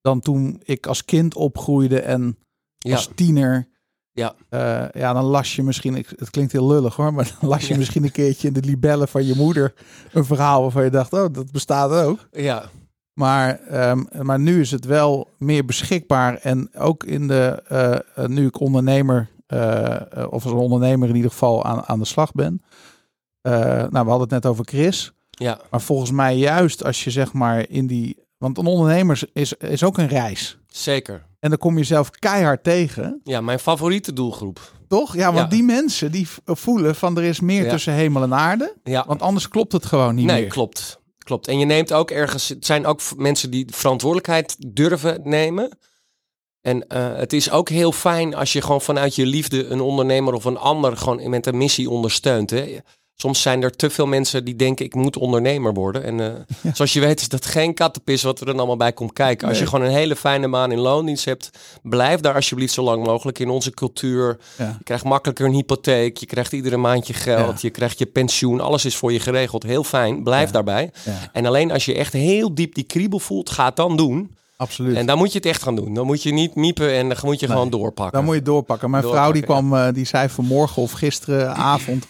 [0.00, 2.38] Dan toen ik als kind opgroeide en
[2.78, 3.68] Ja, als tiener.
[4.12, 4.34] Ja.
[4.48, 7.72] Eh, ja, dan las je misschien, het klinkt heel lullig hoor, maar dan las je
[7.72, 7.78] Ja.
[7.78, 9.74] misschien een keertje in de libellen van je moeder
[10.12, 12.28] een verhaal waarvan je dacht, oh, dat bestaat ook.
[12.32, 12.70] ja,
[13.14, 16.34] Maar, ehm, maar nu is het wel meer beschikbaar.
[16.34, 19.28] En ook in de, eh, eh, nu ik ondernemer,
[20.30, 22.62] of als ondernemer in ieder geval aan, aan de slag ben.
[23.42, 25.12] Nou, we hadden het net over Chris.
[25.30, 28.16] ja, Maar volgens mij juist als je zeg maar in die...
[28.40, 30.58] Want een ondernemer is, is ook een reis.
[30.66, 31.26] zeker.
[31.40, 33.20] En dan kom je zelf keihard tegen.
[33.24, 34.72] Ja, mijn favoriete doelgroep.
[34.88, 35.14] Toch?
[35.14, 35.56] Ja, want Ja.
[35.56, 37.70] die mensen die voelen van er is meer Ja.
[37.70, 38.76] tussen hemel en aarde.
[38.84, 39.04] Ja.
[39.06, 40.50] Want anders klopt het gewoon niet nee, meer.
[40.50, 41.00] klopt.
[41.18, 41.48] Klopt.
[41.48, 45.78] En je neemt ook ergens, het zijn ook mensen die verantwoordelijkheid durven nemen.
[46.60, 50.34] En eh, het is ook heel fijn als je gewoon vanuit je liefde een ondernemer
[50.34, 52.50] of een ander gewoon met een missie ondersteunt.
[52.50, 52.78] Hè.
[53.20, 56.04] Soms zijn er te veel mensen die denken ik moet ondernemer worden.
[56.04, 59.12] En eh, zoals je weet is dat geen kattenpis wat er dan allemaal bij komt
[59.12, 59.48] kijken.
[59.48, 61.50] Als je gewoon een hele fijne baan in loondienst hebt,
[61.82, 64.38] blijf daar alsjeblieft zo lang mogelijk in onze cultuur.
[64.58, 64.66] Ja.
[64.78, 67.58] Je krijgt makkelijker een hypotheek, je krijgt iedere maand je geld, Ja.
[67.60, 69.62] je krijgt je pensioen, alles is voor je geregeld.
[69.62, 70.90] Heel fijn, blijf daarbij.
[71.32, 74.36] En alleen als je echt heel diep die kriebel voelt, ga het dan doen.
[74.56, 74.96] absoluut.
[74.96, 75.94] En dan moet je het echt gaan doen.
[75.94, 78.16] Dan moet je niet miepen en dan moet je Nee, gewoon doorpakken.
[78.16, 78.90] Dan moet je doorpakken.
[78.90, 82.06] Mijn vrouw die kwam, eh, die zei vanmorgen of gisteravond.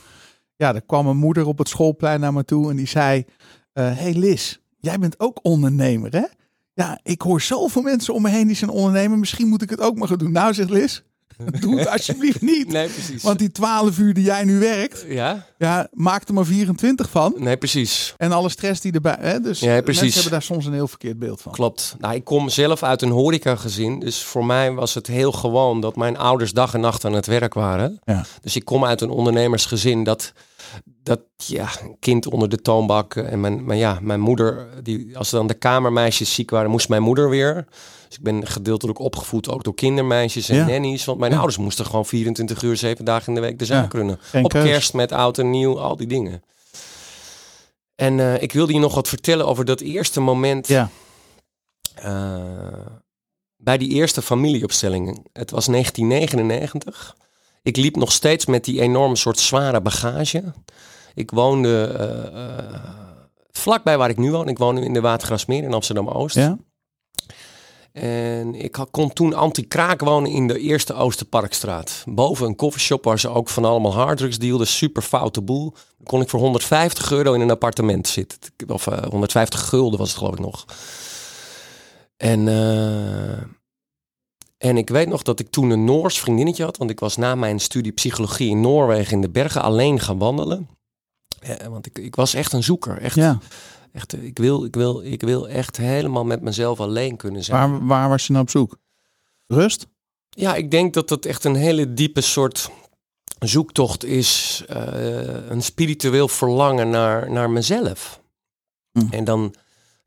[0.60, 3.24] Ja, er kwam een moeder op het schoolplein naar me toe en die zei:
[3.72, 6.24] eh Hey Liz, jij bent ook ondernemer, hè?
[6.72, 9.18] Ja, ik hoor zoveel mensen om me heen die zijn ondernemer.
[9.18, 10.32] Misschien moet ik het ook maar gaan doen.
[10.32, 11.00] Nou, zegt Liz,
[11.60, 12.68] doe het alsjeblieft niet.
[12.68, 13.22] Nee, precies.
[13.22, 15.46] Want die 12 uur die jij nu werkt, Ja?
[15.58, 17.34] ja, maak er maar 24 van.
[17.36, 18.14] Nee, precies.
[18.16, 19.16] En alle stress die erbij.
[19.20, 19.40] Hè?
[19.40, 20.00] Dus Ja, precies.
[20.00, 21.52] mensen hebben daar soms een heel verkeerd beeld van.
[21.52, 21.96] Klopt.
[21.98, 23.98] Nou, ik kom zelf uit een horecagezin.
[24.00, 27.26] Dus voor mij was het heel gewoon dat mijn ouders dag en nacht aan het
[27.26, 28.00] werk waren.
[28.04, 28.24] Ja.
[28.42, 30.32] Dus ik kom uit een ondernemersgezin dat,
[31.02, 33.14] dat ja, een kind onder de toonbak.
[33.16, 37.02] En mijn, maar ja, mijn moeder, die, als dan de kamermeisjes ziek waren, moest mijn
[37.02, 37.66] moeder weer.
[38.08, 40.66] Dus ik ben gedeeltelijk opgevoed ook door kindermeisjes en Ja.
[40.66, 41.04] nannies.
[41.04, 41.36] Want mijn Ja.
[41.36, 44.18] ouders moesten gewoon 24 uur, 7 dagen in de week de zaak runnen.
[44.42, 46.42] Op kerst met oud en nieuw, al die dingen.
[47.94, 50.88] En eh, ik wilde je nog wat vertellen over dat eerste moment Ja,
[51.94, 52.86] eh,
[53.56, 55.26] bij die eerste familieopstelling.
[55.32, 57.16] Het was 1999.
[57.62, 60.44] Ik liep nog steeds met die enorme soort zware bagage.
[61.14, 62.84] Ik woonde eh, eh,
[63.50, 64.48] vlakbij waar ik nu woon.
[64.48, 66.34] Ik woon nu in de Watergrasmeer in Amsterdam-Oost.
[66.34, 66.58] ja,
[67.92, 72.02] En ik had- kon toen anti-kraak wonen in de eerste Oosterparkstraat.
[72.06, 74.66] Boven een koffieshop waar ze ook van allemaal harddrugs dealden.
[74.66, 75.70] Super foute boel.
[75.72, 78.38] Dan kon ik voor 150 euro in een appartement zitten.
[78.68, 80.64] Of eh, 150 gulden was het geloof ik nog.
[82.16, 83.42] En, eh,
[84.60, 86.76] en ik weet nog dat ik toen een Noors vriendinnetje had.
[86.76, 90.68] Want ik was na mijn studie psychologie in Noorwegen in de bergen alleen gaan wandelen.
[91.40, 92.98] Eh, want ik, ik was echt een zoeker.
[92.98, 93.38] Echt, ja.
[93.92, 97.70] echt, eh, ik, wil, ik, wil, ik wil echt helemaal met mezelf alleen kunnen zijn.
[97.70, 98.76] Waar, waar was je nou op zoek?
[99.46, 99.86] Rust?
[100.28, 102.70] Ja, ik denk dat het echt een hele diepe soort
[103.38, 104.62] zoektocht is.
[104.68, 108.20] eh, een spiritueel verlangen naar, naar mezelf.
[108.92, 109.06] Hm.
[109.10, 109.54] En dan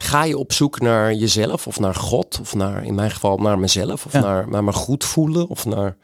[0.04, 2.38] ga je op zoek naar jezelf of naar God.
[2.42, 4.06] Of naar, in mijn geval, naar mezelf.
[4.06, 4.20] Of Ja.
[4.20, 5.48] naar, naar me goed voelen.
[5.48, 5.96] Of naar...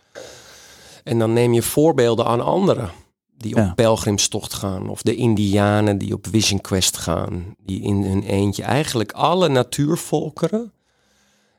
[1.03, 2.89] En dan neem je voorbeelden aan anderen.
[3.37, 4.89] Die op pelgrimstocht gaan.
[4.89, 7.55] Of de indianen die op vision quest gaan.
[7.65, 8.63] Die in hun eentje.
[8.63, 10.71] Eigenlijk alle natuurvolkeren.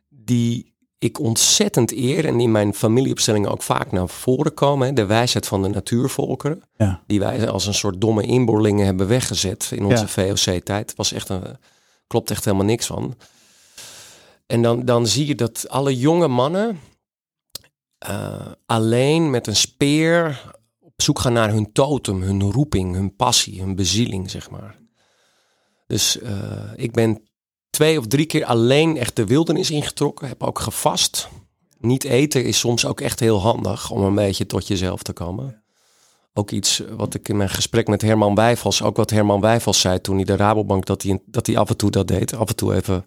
[0.09, 2.26] Die ik ontzettend eer.
[2.26, 4.87] En in mijn familieopstellingen ook vaak naar voren komen.
[4.87, 6.62] Hè, de wijsheid van de natuurvolkeren.
[6.76, 7.03] Ja.
[7.07, 10.35] Die wij als een soort domme inboorlingen hebben weggezet in onze Ja.
[10.35, 10.92] VOC-tijd.
[10.96, 11.42] Was echt een,
[12.11, 13.16] klopt echt helemaal niks van.
[14.46, 16.81] En dan, dan zie je dat alle jonge mannen
[17.99, 20.42] eh, alleen met een speer
[20.79, 24.79] op zoek gaan naar hun totem, hun roeping, hun passie, hun bezieling, zeg maar.
[25.87, 27.29] Dus eh, ik ben
[27.70, 31.29] twee of drie keer alleen echt de wildernis ingetrokken, heb ook gevast.
[31.79, 35.60] Niet eten is soms ook echt heel handig om een beetje tot jezelf te komen.
[36.35, 40.01] Ook iets wat ik in mijn gesprek met Herman Wijfels, ook wat Herman Wijfels zei
[40.01, 42.35] toen hij de Rabobank, dat hij, dat hij af en toe dat deed.
[42.37, 43.05] Af en toe even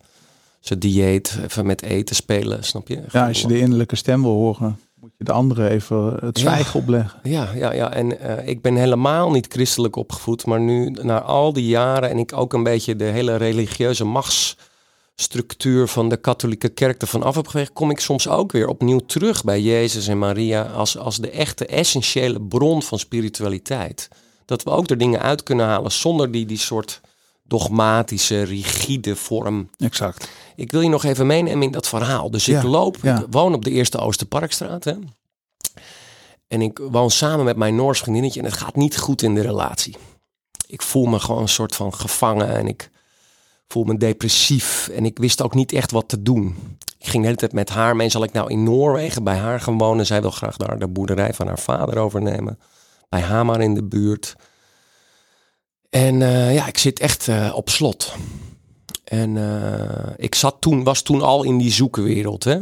[0.59, 3.01] zijn dieet, even met eten spelen, snap je?
[3.12, 6.41] Ja, als je de innerlijke stem wil horen, moet je de andere even het Ja.
[6.49, 7.19] zwijgen opleggen.
[7.23, 7.91] Ja, ja, ja.
[7.93, 12.17] En eh, ik ben helemaal niet christelijk opgevoed, maar nu na al die jaren en
[12.17, 14.05] ik ook een beetje de hele religieuze
[15.15, 18.99] machtsstructuur van de katholieke kerk ervan af heb geweest, kom ik soms ook weer opnieuw
[18.99, 24.08] terug bij Jezus en Maria als, als de echte essentiële bron van spiritualiteit.
[24.45, 27.02] Dat we ook er dingen uit kunnen halen zonder die, die soort
[27.43, 29.69] dogmatische, rigide vorm.
[29.78, 30.30] Exact.
[30.56, 32.32] Ik wil je nog even meenemen in dat verhaal.
[32.32, 33.19] Dus ik loop, ja.
[33.19, 34.84] ik woon op de Eerste Oosterparkstraat.
[34.84, 34.93] Hè?
[36.47, 39.41] En ik woon samen met mijn Noors vriendinnetje en het gaat niet goed in de
[39.41, 39.95] relatie.
[40.67, 42.91] Ik voel me gewoon een soort van gevangen en ik
[43.73, 44.88] voel me depressief.
[44.88, 46.77] En ik wist ook niet echt wat te doen.
[46.97, 48.09] Ik ging de hele tijd met haar mee.
[48.09, 50.05] Zal ik nou in Noorwegen bij haar gaan wonen?
[50.05, 52.59] Zij wil graag daar de boerderij van haar vader overnemen.
[53.09, 54.36] Bij Hamar in de buurt.
[55.89, 58.15] En eh, ja, ik zit echt eh, op slot.
[59.03, 62.43] En eh, ik zat toen, was toen al in die zoekenwereld.
[62.43, 62.57] Hè?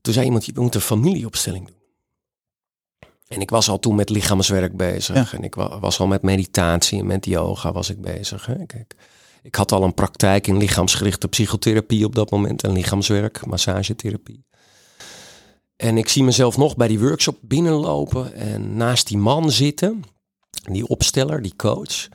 [0.00, 1.78] Toen zei iemand, je moet een familieopstelling doen.
[3.28, 5.16] En ik was al toen met lichaamswerk bezig.
[5.16, 5.38] Ja.
[5.38, 8.46] En ik wa- was al met meditatie en met yoga was ik bezig.
[8.46, 8.66] Hè?
[8.66, 8.94] Kijk,
[9.42, 12.62] ik had al een praktijk in lichaamsgerichte psychotherapie op dat moment.
[12.62, 14.44] En lichaamswerk, massagetherapie.
[15.76, 20.02] En ik zie mezelf nog bij die workshop binnenlopen en naast die man zitten.
[20.70, 22.08] Die opsteller, die coach.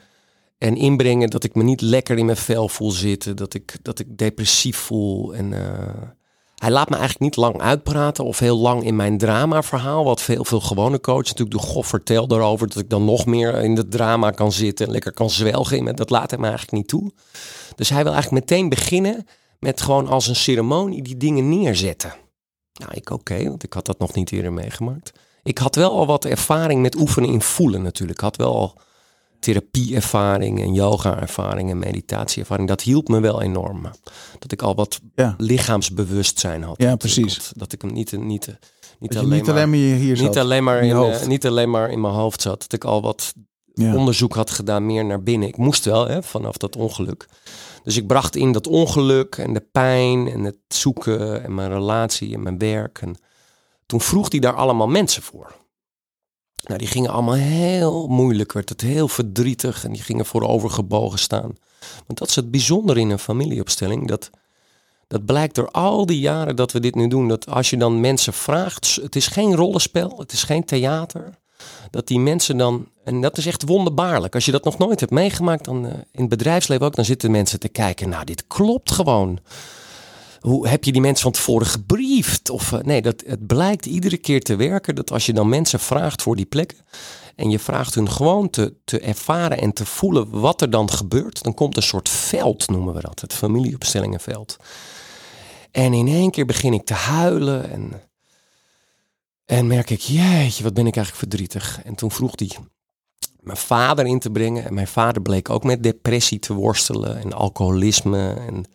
[0.57, 3.35] En inbrengen dat ik me niet lekker in mijn vel voel zitten.
[3.35, 5.35] Dat ik, dat ik depressief voel.
[5.35, 6.09] En eh,
[6.55, 8.23] hij laat me eigenlijk niet lang uitpraten.
[8.25, 10.03] Of heel lang in mijn drama-verhaal.
[10.03, 12.67] Wat veel, veel gewone coaches natuurlijk de goh vertel daarover.
[12.67, 14.85] Dat ik dan nog meer in het drama kan zitten.
[14.85, 15.95] En lekker kan zwelgen.
[15.95, 17.11] Dat laat hij me eigenlijk niet toe.
[17.75, 19.25] Dus hij wil eigenlijk meteen beginnen
[19.59, 22.13] met gewoon als een ceremonie die dingen neerzetten.
[22.73, 25.11] Nou, ik oké, want ik had dat nog niet eerder meegemaakt.
[25.43, 28.19] Ik had wel al wat ervaring met oefenen in voelen natuurlijk.
[28.19, 28.77] Ik had wel al
[29.45, 33.81] therapieervaring en yoga-ervaring en meditatieervaring, dat hielp me wel enorm.
[34.39, 35.36] Dat ik al wat Ja.
[35.38, 36.81] lichaamsbewustzijn had.
[36.81, 37.51] Ja, precies.
[37.55, 38.58] Dat ik hem niet, niet, niet, Dat
[38.99, 40.38] niet alleen niet alleen maar hier niet zat.
[40.38, 42.60] alleen maar in eh, niet alleen maar in mijn hoofd zat.
[42.62, 43.34] Dat ik al wat
[43.73, 43.95] Ja.
[43.95, 45.47] onderzoek had gedaan, meer naar binnen.
[45.47, 47.27] Ik moest wel, hè, vanaf dat ongeluk.
[47.84, 52.34] Dus ik bracht in dat ongeluk en de pijn en het zoeken en mijn relatie
[52.34, 52.99] en mijn werk.
[53.01, 53.15] En
[53.86, 55.55] toen vroeg hij daar allemaal mensen voor.
[56.65, 61.58] Nou, die gingen allemaal heel moeilijk, werd het heel verdrietig en die gingen voorovergebogen staan.
[62.06, 64.30] Want dat is het bijzondere in een familieopstelling, dat,
[65.08, 67.99] dat blijkt door al die jaren dat we dit nu doen, dat als je dan
[67.99, 71.30] mensen vraagt, het is geen rollenspel, het is geen theater,
[71.91, 75.12] dat die mensen dan, en dat is echt wonderbaarlijk, als je dat nog nooit hebt
[75.12, 78.91] meegemaakt, dan eh, in het bedrijfsleven ook, dan zitten mensen te kijken, nou dit klopt
[78.91, 79.39] gewoon.
[80.45, 82.49] Hoe heb je die mensen van tevoren gebriefd?
[82.49, 85.79] Of eh, nee, dat, het blijkt iedere keer te werken dat als je dan mensen
[85.79, 86.77] vraagt voor die plekken
[87.36, 91.43] en je vraagt hun gewoon te, te ervaren en te voelen wat er dan gebeurt,
[91.43, 94.58] dan komt een soort veld, noemen we dat, het familieopstellingenveld.
[95.71, 98.01] En in één keer begin ik te huilen en,
[99.45, 101.81] en merk ik, jeetje, wat ben ik eigenlijk verdrietig.
[101.84, 102.49] En toen vroeg hij
[103.45, 104.65] mijn vader in te brengen.
[104.65, 108.34] En mijn vader bleek ook met depressie te worstelen en alcoholisme.
[108.34, 108.65] En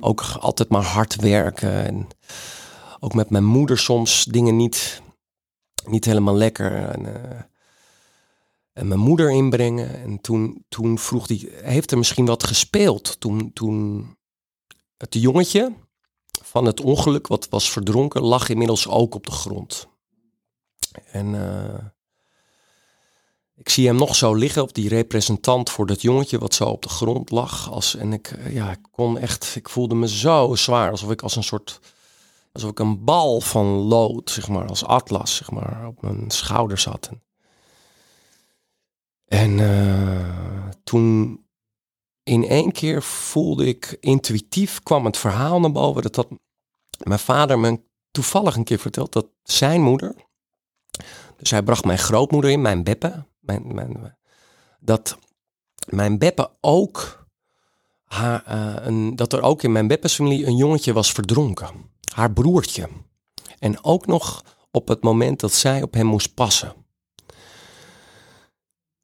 [0.00, 1.84] ook altijd maar hard werken.
[1.84, 2.08] En
[3.00, 5.02] ook met mijn moeder soms dingen niet,
[5.86, 6.88] niet helemaal lekker.
[6.88, 7.40] En, eh,
[8.72, 10.00] en mijn moeder inbrengen.
[10.02, 13.20] En toen, toen vroeg hij, heeft er misschien wat gespeeld?
[13.20, 14.06] Toen, toen
[14.96, 15.72] het jongetje
[16.42, 19.88] van het ongeluk wat was verdronken, lag inmiddels ook op de grond.
[21.04, 21.84] En eh,
[23.58, 26.82] ik zie hem nog zo liggen op die representant voor dat jongetje wat zo op
[26.82, 27.70] de grond lag.
[27.70, 31.22] Als, en ik, eh, ja, ik kon echt, ik voelde me zo zwaar, alsof ik
[31.22, 31.80] als een soort,
[32.52, 36.84] alsof ik een bal van lood, zeg maar, als atlas, zeg maar, op mijn schouders
[36.84, 37.10] had.
[39.24, 41.40] En eh, toen
[42.22, 46.28] in één keer voelde ik intuïtief, kwam het verhaal naar boven, dat, dat
[46.98, 50.14] mijn vader me toevallig een keer verteld dat zijn moeder,
[51.36, 54.16] dus hij bracht mijn grootmoeder in, mijn Beppe, mijn,
[54.80, 55.18] dat
[55.86, 57.26] mijn Beppe ook,
[58.04, 61.68] haar, eh, een, dat er ook in mijn Beppes familie een jongetje was verdronken.
[62.14, 62.88] Haar broertje.
[63.58, 66.72] En ook nog op het moment dat zij op hem moest passen.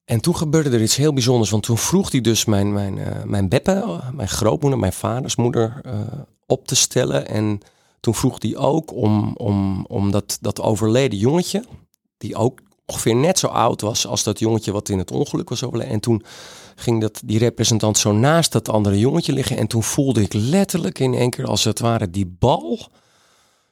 [0.04, 3.22] En toen gebeurde er iets heel bijzonders, want toen vroeg hij dus mijn, mijn, eh,
[3.22, 6.00] mijn Beppe, mijn grootmoeder, mijn vaders moeder, eh,
[6.46, 7.28] op te stellen.
[7.28, 7.61] En
[8.00, 11.64] toen vroeg hij ook om, om, om dat, dat overleden jongetje,
[12.18, 15.62] die ook ongeveer net zo oud was als dat jongetje wat in het ongeluk was
[15.62, 15.92] overleden.
[15.92, 16.23] En toen
[16.77, 19.57] ging dat, die representant zo naast dat andere jongetje liggen.
[19.57, 22.88] En toen voelde ik letterlijk in één keer als het ware die bal.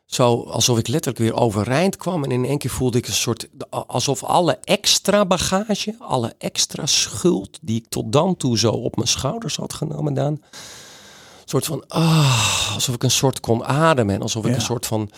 [0.07, 2.25] Zo alsof ik letterlijk weer overeind kwam.
[2.25, 3.48] En in één keer voelde ik een soort,
[3.87, 9.09] alsof alle extra bagage, alle extra schuld die ik tot dan toe zo op mijn
[9.09, 10.33] schouders had genomen, Daan.
[10.33, 14.14] Een soort van, ah, alsof ik een soort kon ademen.
[14.14, 14.57] En alsof ik Ja.
[14.57, 15.11] een soort van,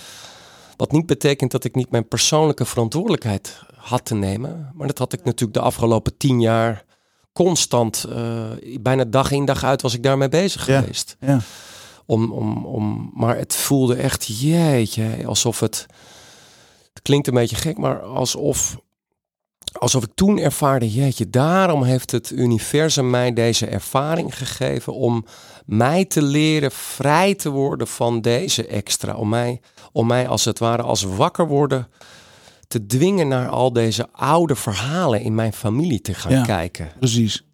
[0.77, 4.71] wat niet betekent dat ik niet mijn persoonlijke verantwoordelijkheid had te nemen.
[4.75, 6.85] Maar dat had ik natuurlijk de afgelopen tien jaar
[7.33, 8.43] constant, eh,
[8.81, 10.81] bijna dag in dag uit was ik daarmee bezig Ja.
[10.81, 11.17] geweest.
[11.21, 11.41] Ja.
[12.07, 15.87] Om, om, om, maar het voelde echt, jeetje, alsof het,
[16.93, 18.77] het klinkt een beetje gek, maar alsof,
[19.79, 25.25] alsof ik toen ervaarde, jeetje, daarom heeft het universum mij deze ervaring gegeven om
[25.67, 29.15] mij te leren vrij te worden van deze extra.
[29.15, 29.61] Om mij,
[29.93, 31.89] om mij als het ware als wakker worden
[32.69, 36.43] te dwingen naar al deze oude verhalen in mijn familie te gaan Ja.
[36.43, 36.89] kijken.
[36.99, 37.45] Precies.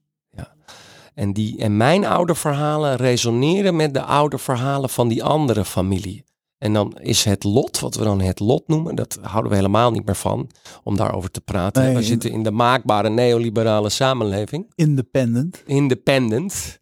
[1.15, 6.25] En, die, en mijn oude verhalen resoneren met de oude verhalen van die andere familie.
[6.59, 9.91] En dan is het lot, wat we dan het lot noemen, dat houden we helemaal
[9.91, 10.51] niet meer van
[10.83, 11.83] om daarover te praten.
[11.83, 11.95] Nee.
[11.95, 15.63] we zitten in de maakbare neoliberale samenleving, Independent.
[15.67, 16.79] independent.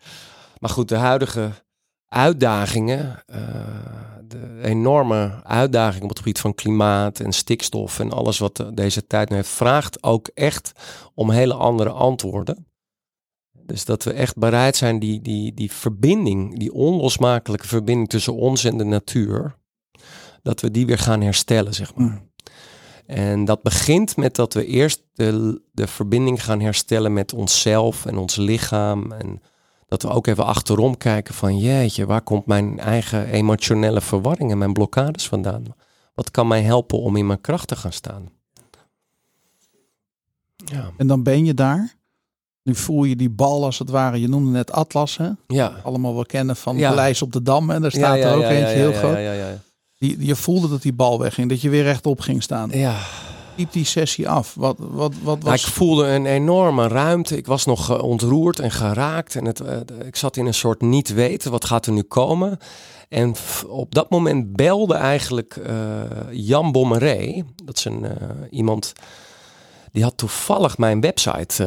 [0.59, 1.51] Maar goed, de huidige
[2.09, 3.41] uitdagingen, eh,
[4.29, 9.07] de enorme uitdagingen op het gebied van klimaat en stikstof en alles wat eh, deze
[9.07, 10.73] tijd nu heeft, vraagt ook echt
[11.15, 12.67] om hele andere antwoorden.
[13.67, 18.65] Dus dat we echt bereid zijn die, die, die verbinding, die onlosmakelijke verbinding tussen ons
[18.65, 19.57] en de natuur,
[20.43, 22.07] dat we die weer gaan herstellen, zeg maar.
[22.07, 22.27] Mm.
[23.07, 28.17] En dat begint met dat we eerst de, de verbinding gaan herstellen met onszelf en
[28.17, 29.13] ons lichaam.
[29.13, 29.43] En
[29.89, 34.59] dat we ook even achterom kijken van jeetje, waar komt mijn eigen emotionele verwarring en
[34.59, 35.65] mijn blokkades vandaan?
[36.15, 38.29] Wat kan mij helpen om in mijn kracht te gaan staan?
[40.65, 41.97] Ja, En dan ben je daar.
[42.63, 44.21] Nu voel je die bal als het ware.
[44.21, 45.29] Je noemde net Atlas, hè?
[45.47, 45.81] ja.
[45.83, 46.89] Allemaal wel kennen van Ja.
[46.89, 47.71] Paleis op de Dam.
[47.71, 49.13] En daar staat Ja, er ook eentje heel ja, groot.
[49.13, 49.59] Ja, ja, ja.
[49.99, 51.49] Die, je voelde dat die bal wegging.
[51.49, 52.71] Dat je weer rechtop ging staan.
[52.73, 52.97] Ja,
[53.59, 54.55] liep die sessie af?
[54.55, 55.67] Wat, wat, wat Nou, was...
[55.67, 57.37] ik voelde een enorme ruimte.
[57.37, 59.37] Ik was nog eh, ontroerd en geraakt.
[59.37, 62.59] En het, eh, ik zat in een soort niet weten, wat gaat er nu komen?
[63.09, 63.35] En
[63.69, 67.43] op dat moment belde eigenlijk eh, Jan Bommeré.
[67.65, 68.07] Dat is een,
[68.51, 68.93] iemand...
[69.93, 71.65] Die had toevallig mijn website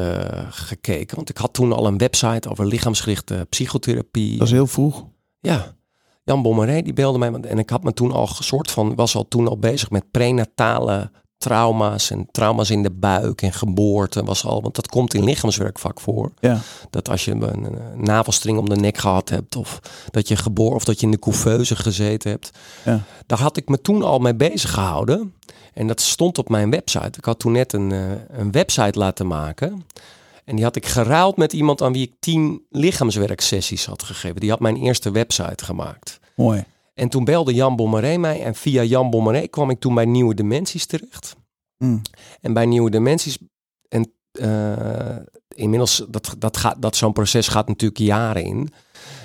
[0.49, 1.15] gekeken.
[1.15, 4.37] Want ik had toen al een website over lichaamsgerichte psychotherapie.
[4.37, 5.05] Dat is heel vroeg.
[5.39, 5.75] Ja,
[6.23, 7.31] Jan Bommeré die belde mij.
[7.31, 10.11] want- En ik had me toen al soort van, was al toen al bezig met
[10.11, 14.23] prenatale trauma's en trauma's in de buik en geboorte.
[14.23, 16.31] Was al, want dat komt in lichaamswerk vaak voor.
[16.39, 16.59] Ja.
[16.89, 19.79] Dat als je een, een navelstring om de nek gehad hebt of
[20.11, 22.51] dat je geboren of dat je in de couveuse gezeten hebt.
[22.85, 23.03] Ja.
[23.25, 25.33] Daar had ik me toen al mee bezig gehouden.
[25.73, 27.17] En dat stond op mijn website.
[27.17, 29.85] Ik had toen net een, eh, een website laten maken.
[30.45, 34.39] En die had ik geruild met iemand aan wie ik tien lichaamswerksessies had gegeven.
[34.39, 36.19] Die had mijn eerste website gemaakt.
[36.35, 36.63] Mooi.
[36.93, 38.43] En toen belde Jan Bommeré mij.
[38.43, 41.35] En via Jan Bommeré kwam ik toen bij Nieuwe Dimensies terecht.
[41.77, 42.01] Mm.
[42.41, 43.37] En bij Nieuwe Dimensies...
[43.87, 45.15] En eh,
[45.55, 48.69] inmiddels, dat, dat, gaat, dat zo'n proces gaat natuurlijk jaren in.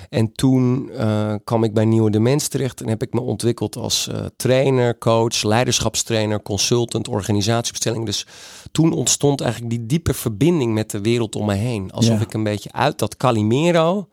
[0.09, 2.81] En toen eh, kwam ik bij Nieuwe Dimensies terecht.
[2.81, 8.05] En heb ik me ontwikkeld als eh, trainer, coach, leiderschapstrainer, consultant, organisatiebestelling.
[8.05, 8.25] Dus
[8.71, 11.91] toen ontstond eigenlijk die diepe verbinding met de wereld om me heen.
[11.91, 12.21] Alsof Ja.
[12.25, 14.07] ik een beetje uit dat Calimero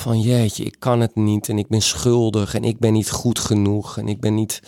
[0.00, 3.38] van jeetje, ik kan het niet en ik ben schuldig en ik ben niet goed
[3.38, 4.62] genoeg en ik ben niet,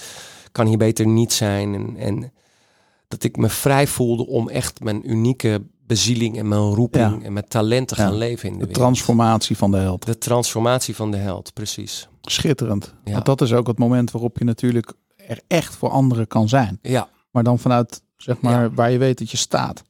[0.52, 1.74] kan hier beter niet zijn.
[1.74, 2.32] En, en
[3.08, 7.26] dat ik me vrij voelde om echt mijn unieke bezieling en mijn roeping Ja.
[7.26, 8.02] en mijn talent te Ja.
[8.04, 8.82] gaan leven in de, De wereld.
[8.84, 10.06] transformatie van de held.
[10.06, 12.08] De transformatie van de held, precies.
[12.20, 12.94] Schitterend.
[13.04, 13.12] Ja.
[13.12, 16.78] Want dat is ook het moment waarop je natuurlijk er echt voor anderen kan zijn.
[16.82, 17.08] Ja.
[17.30, 19.82] Maar dan vanuit, zeg maar, waar je weet dat je staat.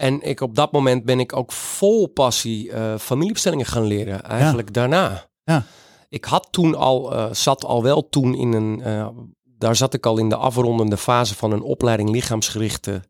[0.00, 4.22] En ik, op dat moment ben ik ook vol passie eh, familiebestellingen gaan leren.
[4.22, 5.28] Eigenlijk daarna.
[5.44, 5.64] Ja.
[6.08, 9.08] Ik had toen al, eh, zat al wel toen in een, eh,
[9.44, 13.02] daar zat ik al in de afrondende fase van een opleiding lichaamsgerichte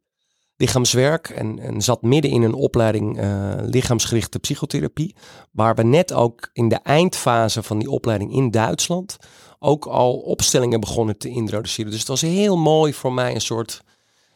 [0.57, 1.29] lichaamswerk.
[1.29, 3.21] En, en zat midden in een opleiding
[3.61, 5.15] lichaamsgerichte psychotherapie.
[5.51, 9.17] Waar we net ook in de eindfase van die opleiding in Duitsland
[9.59, 11.91] ook al opstellingen begonnen te introduceren.
[11.91, 13.83] Dus het was heel mooi voor mij een soort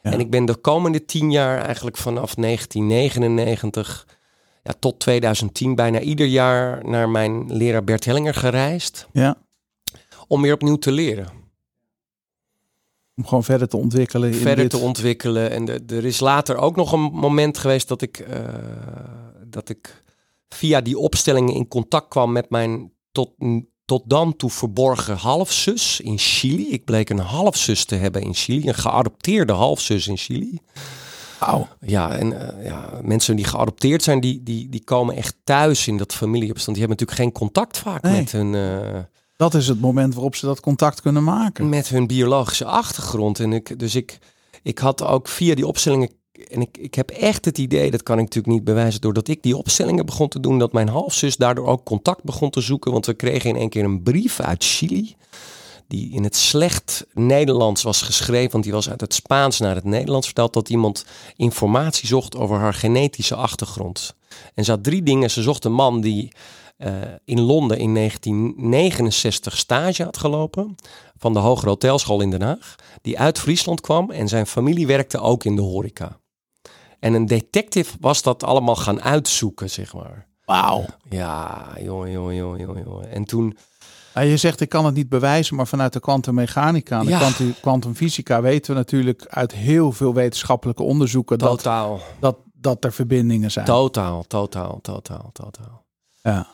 [0.05, 0.11] Ja.
[0.13, 4.07] en ik ben de komende tien jaar, eigenlijk vanaf 1999
[4.63, 9.09] ja, tot 2010, bijna ieder jaar naar mijn leraar Bert Hellinger gereisd.
[9.13, 9.37] Ja.
[10.29, 11.29] Om weer opnieuw te leren.
[13.17, 14.29] Om gewoon verder te ontwikkelen.
[14.29, 15.51] in verder dit- te ontwikkelen.
[15.51, 18.45] En de, er is later ook nog een moment geweest dat ik, eh,
[19.47, 20.03] dat ik
[20.49, 23.31] via die opstellingen in contact kwam met mijn tot,
[23.85, 26.71] tot dan toe verborgen halfzus in Chili.
[26.71, 30.59] Ik bleek een halfzus te hebben in Chili, een geadopteerde halfzus in Chili.
[31.41, 31.69] Wauw.
[31.81, 35.97] Ja, en eh, ja, mensen die geadopteerd zijn, die, die, die komen echt thuis in
[35.97, 36.77] dat familieopstand.
[36.77, 38.17] Die hebben natuurlijk geen contact vaak Nee.
[38.21, 38.99] met, hun, eh,
[39.37, 41.69] Dat is het moment waarop ze dat contact kunnen maken.
[41.69, 43.41] met hun biologische achtergrond.
[43.41, 44.19] En ik, dus ik,
[44.63, 46.11] ik had ook via die opstellingen.
[46.55, 49.43] En ik, ik heb echt het idee, dat kan ik natuurlijk niet bewijzen, doordat ik
[49.43, 52.93] die opstellingen begon te doen, dat mijn halfzus daardoor ook contact begon te zoeken.
[52.93, 55.15] Want we kregen in één keer een brief uit Chili.
[55.89, 59.85] Die in het slecht Nederlands was geschreven, want die was uit het Spaans naar het
[59.85, 60.53] Nederlands vertaald.
[60.53, 61.05] Dat iemand
[61.37, 64.15] informatie zocht over haar genetische achtergrond.
[64.55, 65.31] En ze had drie dingen.
[65.31, 66.33] Ze zocht een man die
[66.77, 66.93] eh,
[67.25, 70.75] in Londen in 1969 stage had gelopen.
[71.17, 72.75] Van de Hogere Hotelschool in Den Haag.
[73.03, 76.19] Die uit Friesland kwam en zijn familie werkte ook in de horeca.
[77.05, 80.27] En een detective was dat allemaal gaan uitzoeken, zeg maar.
[80.45, 80.85] Wauw.
[81.09, 83.11] Ja, jongen, jongen, jongen, jongen, jongen.
[83.11, 83.57] En toen,
[84.15, 87.19] je zegt ik kan het niet bewijzen, maar vanuit de kwantummechanica en de Ja.
[87.19, 92.93] kwantu- kwantumfysica weten we natuurlijk uit heel veel wetenschappelijke onderzoeken dat, totaal, dat, dat er
[92.93, 93.67] verbindingen zijn.
[93.67, 95.85] totaal, totaal, totaal, totaal.
[96.23, 96.47] Ja.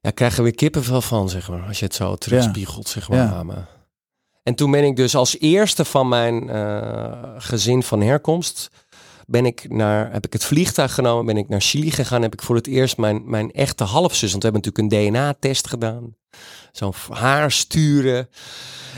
[0.00, 1.66] Ja, krijgen we kippenvel van, zeg maar.
[1.66, 3.18] Als je het zo terugspiegelt, zeg maar.
[3.18, 3.32] Ja.
[3.32, 3.56] aan me.
[4.42, 8.70] En toen ben ik dus als eerste van mijn eh, gezin van herkomst...
[9.26, 12.22] Ben ik naar, heb ik het vliegtuig genomen, ben ik naar Chili gegaan.
[12.22, 15.66] Heb ik voor het eerst mijn, mijn echte halfzus, want we hebben natuurlijk een DNA-test
[15.66, 16.16] gedaan.
[16.72, 18.28] Zo'n haar sturen.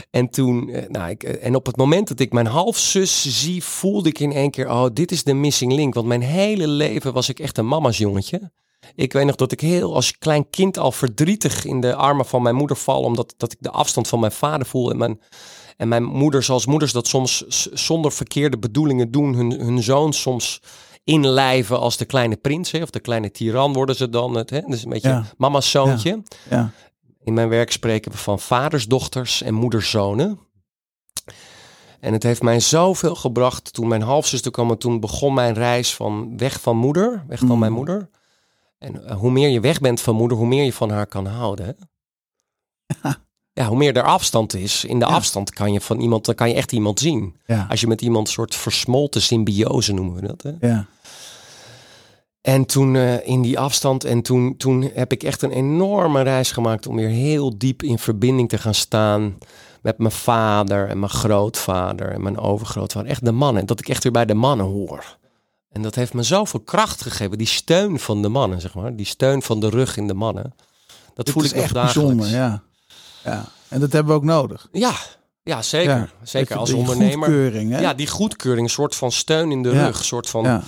[0.09, 3.63] En toen, eh, nou, ik, eh, en op het moment dat ik mijn halfzus zie,
[3.63, 5.93] voelde ik in één keer, oh, dit is de missing link.
[5.93, 8.51] Want mijn hele leven was ik echt een mama's jongetje.
[8.95, 12.41] Ik weet nog dat ik heel als klein kind al verdrietig in de armen van
[12.41, 14.91] mijn moeder val, omdat dat ik de afstand van mijn vader voel.
[14.91, 15.19] En mijn,
[15.77, 20.61] en mijn moeder, zoals moeders dat soms zonder verkeerde bedoelingen doen, hun, hun zoon soms
[21.03, 24.35] inlijven als de kleine prins, hè, of de kleine tiran worden ze dan.
[24.35, 24.61] Het, hè?
[24.61, 25.25] Dus een beetje Ja.
[25.37, 26.21] mama's zoontje.
[26.49, 26.71] Ja.
[27.23, 30.39] In mijn werk spreken we van vadersdochters en moederszonen.
[31.99, 34.69] En het heeft mij zoveel gebracht toen mijn halfzuster kwam.
[34.71, 37.59] En toen begon mijn reis van weg van moeder, weg van Mm.
[37.59, 38.09] mijn moeder.
[38.77, 41.25] En eh, hoe meer je weg bent van moeder, hoe meer je van haar kan
[41.25, 41.65] houden.
[41.65, 41.71] Hè?
[43.03, 43.17] ja,
[43.65, 45.11] hoe meer er afstand is, in de Ja.
[45.11, 47.35] afstand kan je van iemand, dan kan je echt iemand zien.
[47.45, 47.65] Ja.
[47.69, 50.41] Als je met iemand een soort versmolten symbiose noemen we dat.
[50.43, 50.67] Hè?
[50.67, 50.85] Ja.
[52.41, 56.51] En toen eh, in die afstand, en toen, toen heb ik echt een enorme reis
[56.51, 59.37] gemaakt om weer heel diep in verbinding te gaan staan
[59.81, 63.09] met mijn vader en mijn grootvader en mijn overgrootvader.
[63.09, 63.65] Echt de mannen.
[63.65, 65.17] Dat ik echt weer bij de mannen hoor.
[65.71, 67.37] En dat heeft me zoveel kracht gegeven.
[67.37, 68.95] Die steun van de mannen, zeg maar.
[68.95, 70.53] Die steun van de rug in de mannen.
[71.13, 72.15] Dat Dit voel ik nog echt dagelijks.
[72.15, 72.63] bijzonder, ja.
[73.31, 73.45] Ja.
[73.67, 74.67] En dat hebben we ook nodig.
[74.71, 74.93] Ja,
[75.43, 75.95] ja, zeker.
[75.95, 77.13] Ja, zeker als die ondernemer.
[77.27, 77.79] goedkeuring, hè?
[77.79, 79.85] Ja, die goedkeuring, een soort van steun in de Ja.
[79.85, 79.99] rug.
[79.99, 80.43] Een soort van.
[80.43, 80.61] Ja.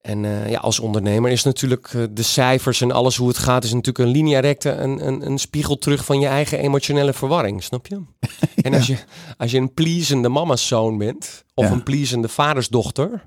[0.00, 3.64] En eh, ja, als ondernemer is natuurlijk eh, de cijfers en alles hoe het gaat,
[3.64, 7.62] is natuurlijk een linea recta, een, een, een spiegel terug van je eigen emotionele verwarring,
[7.62, 8.00] snap je?
[8.62, 8.96] En als je,
[9.36, 13.26] als je een pleasende mama's-zoon bent, of een pleasende vadersdochter,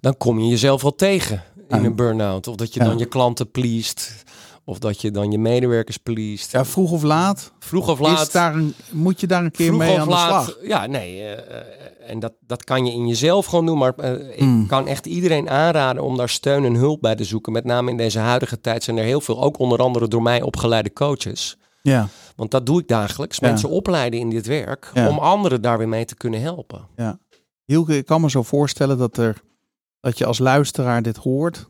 [0.00, 2.46] dan kom je jezelf wel tegen in een burn-out.
[2.46, 4.24] Of dat je dan je klanten pleest,
[4.64, 6.52] of dat je dan je medewerkers pleest.
[6.52, 8.20] ja, vroeg of laat, Vroeg of laat.
[8.26, 10.58] is daar een, moet je daar een keer mee aan de slag.
[10.62, 11.20] Ja, nee.
[11.22, 11.66] eh, eh,
[12.10, 13.78] en dat, dat kan je in jezelf gewoon doen.
[13.78, 14.66] Maar eh, ik Mm.
[14.66, 17.52] kan echt iedereen aanraden om daar steun en hulp bij te zoeken.
[17.52, 20.42] Met name in deze huidige tijd zijn er heel veel, ook onder andere door mij
[20.42, 21.56] opgeleide coaches.
[21.82, 23.38] Ja, Want dat doe ik dagelijks.
[23.38, 23.48] Ja.
[23.48, 24.90] Mensen opleiden in dit werk.
[24.94, 25.08] Ja.
[25.08, 26.88] Om anderen daar weer mee te kunnen helpen.
[27.64, 29.42] Hielke, ik kan me zo voorstellen dat, er,
[30.00, 31.68] dat je als luisteraar dit hoort.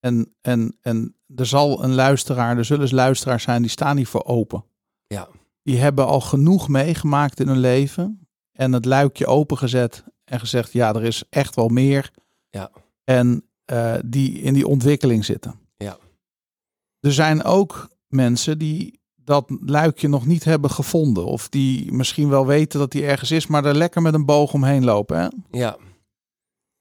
[0.00, 4.24] En, en, en er zal een luisteraar, er zullen luisteraars zijn die staan niet voor
[4.24, 4.64] open.
[5.06, 5.28] Ja.
[5.62, 8.28] Die hebben al genoeg meegemaakt in hun leven.
[8.52, 12.10] En het luikje opengezet en gezegd, ja, er is echt wel meer.
[12.50, 12.70] Ja.
[13.04, 15.58] En eh, die in die ontwikkeling zitten.
[15.76, 15.98] Ja.
[17.00, 21.26] Er zijn ook mensen die dat luikje nog niet hebben gevonden.
[21.26, 24.52] Of die misschien wel weten dat die ergens is, maar er lekker met een boog
[24.52, 25.18] omheen lopen.
[25.18, 25.28] Hè?
[25.50, 25.76] Ja,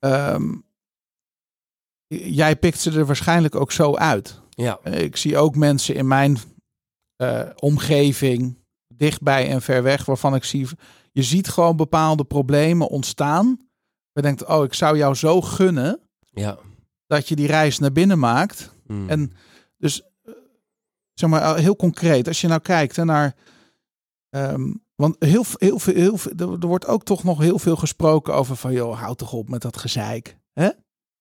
[0.05, 0.53] Ehm,
[2.07, 4.41] jij pikt ze er waarschijnlijk ook zo uit.
[4.49, 6.37] ja, Eh, Ik zie ook mensen in mijn
[7.15, 10.67] eh, omgeving, dichtbij en ver weg, waarvan ik zie,
[11.11, 13.59] je ziet gewoon bepaalde problemen ontstaan.
[14.11, 15.99] Je denkt, oh, ik zou jou zo gunnen
[16.31, 16.57] ja.
[17.07, 18.71] dat je die reis naar binnen maakt.
[18.87, 19.09] Mm.
[19.09, 19.33] En
[19.77, 20.33] dus, eh,
[21.13, 23.35] zeg maar, heel concreet, als je nou kijkt hè, naar.
[24.29, 27.75] ehm, want heel, heel, veel, heel, veel- er er wordt ook toch nog heel veel
[27.75, 30.37] gesproken over van, joh, houd toch op met dat gezeik.
[30.53, 30.69] Hè?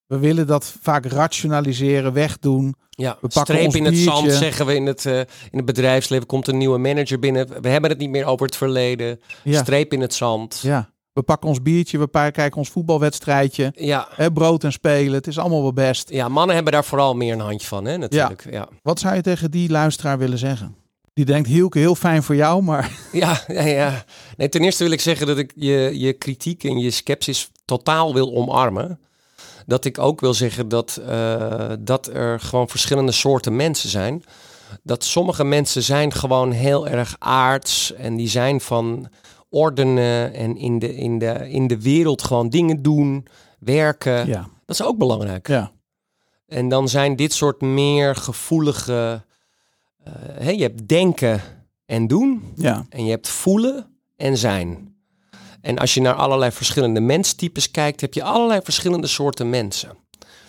[0.07, 2.75] We willen dat vaak rationaliseren, wegdoen.
[2.91, 5.27] Ja, We pakken streep in het zand, zeggen we in het, eh, in
[5.57, 6.27] het bedrijfsleven.
[6.27, 7.63] Komt een nieuwe manager binnen.
[7.63, 9.21] We hebben het niet meer over het verleden.
[9.43, 10.61] Ja, Streep in het zand.
[10.63, 10.93] ja.
[11.13, 13.73] We pakken ons biertje, we kijken ons voetbalwedstrijdje.
[13.75, 16.11] Ja, Hè, brood en spelen, het is allemaal wel best.
[16.11, 18.47] ja, mannen hebben daar vooral meer een handje van, hè, natuurlijk.
[18.51, 20.77] Ja, Wat zou je tegen die luisteraar willen zeggen?
[21.13, 22.91] Die denkt, Hielke, heel fijn voor jou, maar...
[23.13, 23.63] ja, ja.
[23.63, 24.05] ja.
[24.37, 28.15] Nee, ten eerste wil ik zeggen dat ik je, je kritiek en je sceptisch totaal
[28.15, 28.99] wil omarmen.
[29.67, 34.25] Dat ik ook wil zeggen dat, eh, dat er gewoon verschillende soorten mensen zijn.
[34.83, 39.09] Dat sommige mensen zijn gewoon heel erg aards en die zijn van
[39.49, 43.27] ordenen en in de, in de, in de wereld gewoon dingen doen,
[43.59, 44.27] werken.
[44.27, 45.49] Ja, Dat is ook belangrijk.
[45.49, 45.73] ja,
[46.47, 49.25] En dan zijn dit soort meer gevoelige.
[50.39, 51.41] eh, je hebt denken
[51.87, 52.53] en doen.
[52.57, 53.87] ja, En je hebt voelen
[54.17, 54.94] en zijn.
[55.65, 59.97] En als je naar allerlei verschillende menstypes kijkt, heb je allerlei verschillende soorten mensen.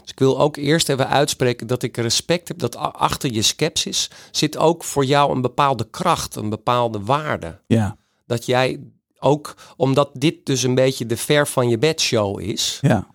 [0.02, 4.10] Dus ik wil ook eerst even uitspreken dat ik respect heb dat achter je sceptisch
[4.32, 7.60] zit ook voor jou een bepaalde kracht, een bepaalde waarde.
[7.68, 8.80] ja, Dat jij
[9.20, 13.08] ook, omdat dit dus een beetje de ver van je bed show is, ja,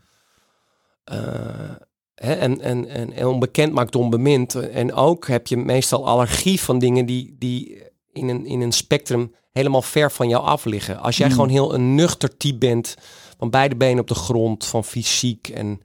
[1.05, 1.70] eh,
[2.14, 4.55] en, en, en, en onbekend maakt onbemind.
[4.55, 7.82] En ook heb je meestal allergie van dingen die, die
[8.12, 11.01] in, een, in een spectrum helemaal ver van jou af liggen.
[11.01, 11.32] Als jij Mm.
[11.32, 12.94] gewoon heel een nuchter type bent,
[13.38, 15.80] van beide benen op de grond, van fysiek en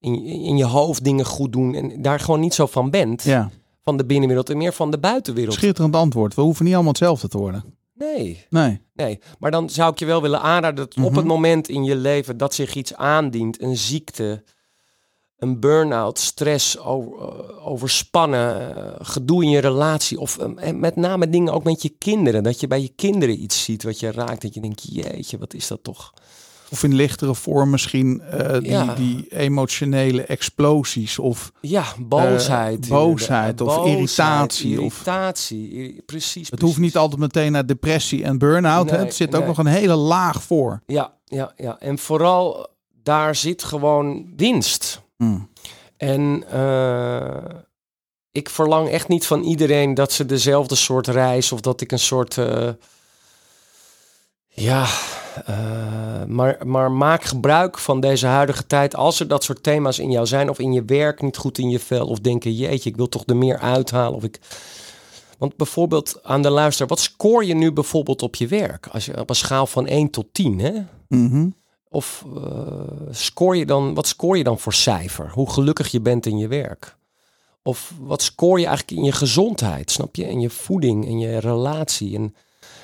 [0.00, 3.50] in, in je hoofd dingen goed doen en daar gewoon niet zo van bent, ja.
[3.82, 5.54] van de binnenwereld en meer van de buitenwereld.
[5.54, 6.34] Schitterend antwoord.
[6.34, 7.64] We hoeven niet allemaal hetzelfde te worden.
[7.94, 8.46] Nee.
[8.50, 8.80] Nee.
[8.94, 11.16] Nee, maar dan zou ik je wel willen aanraden dat op Mhm.
[11.16, 14.44] het moment in je leven dat zich iets aandient, een ziekte,
[15.38, 20.96] een burn-out, stress, over, eh, overspannen, eh, gedoe in je relatie of eh, en met
[20.96, 24.12] name dingen ook met je kinderen, dat je bij je kinderen iets ziet wat je
[24.12, 26.12] raakt, dat je denkt, jeetje, wat is dat toch?
[26.70, 28.94] Of in lichtere vorm misschien eh, die, Ja.
[28.94, 31.18] die emotionele explosies.
[31.18, 32.84] Of Ja, boosheid.
[32.84, 36.50] Eh, boosheid of irritatie of- Irritatie, i- precies.
[36.50, 38.90] het hoeft niet altijd meteen naar depressie en burn-out.
[38.90, 40.82] Nee, Het zit ook nog een hele laag voor.
[40.86, 41.78] Ja, ja, ja.
[41.78, 42.66] En vooral
[43.02, 45.00] daar zit gewoon winst.
[45.18, 45.50] Hmm.
[45.96, 47.44] En eh,
[48.30, 51.98] ik verlang echt niet van iedereen dat ze dezelfde soort reis of dat ik een
[51.98, 52.38] soort.
[52.38, 52.68] eh,
[54.48, 54.86] ja,
[55.44, 58.94] eh, maar, maar maak gebruik van deze huidige tijd.
[58.96, 61.68] Als er dat soort thema's in jou zijn of in je werk niet goed in
[61.68, 64.40] je vel of denken, jeetje, ik wil toch er meer uithalen of ik
[65.38, 68.86] Want bijvoorbeeld aan de luister, wat scoor je nu bijvoorbeeld op je werk?
[68.86, 70.72] Als je op een schaal van 1 tot 10, hè?
[71.08, 71.48] Mhm.
[71.90, 72.42] Of uh,
[73.10, 75.30] scoor je dan, wat scoor je dan voor cijfer?
[75.30, 76.96] Hoe gelukkig je bent in je werk?
[77.62, 80.28] Of wat scoor je eigenlijk in je gezondheid, snap je?
[80.28, 82.14] In je voeding, in je relatie.
[82.14, 82.34] En,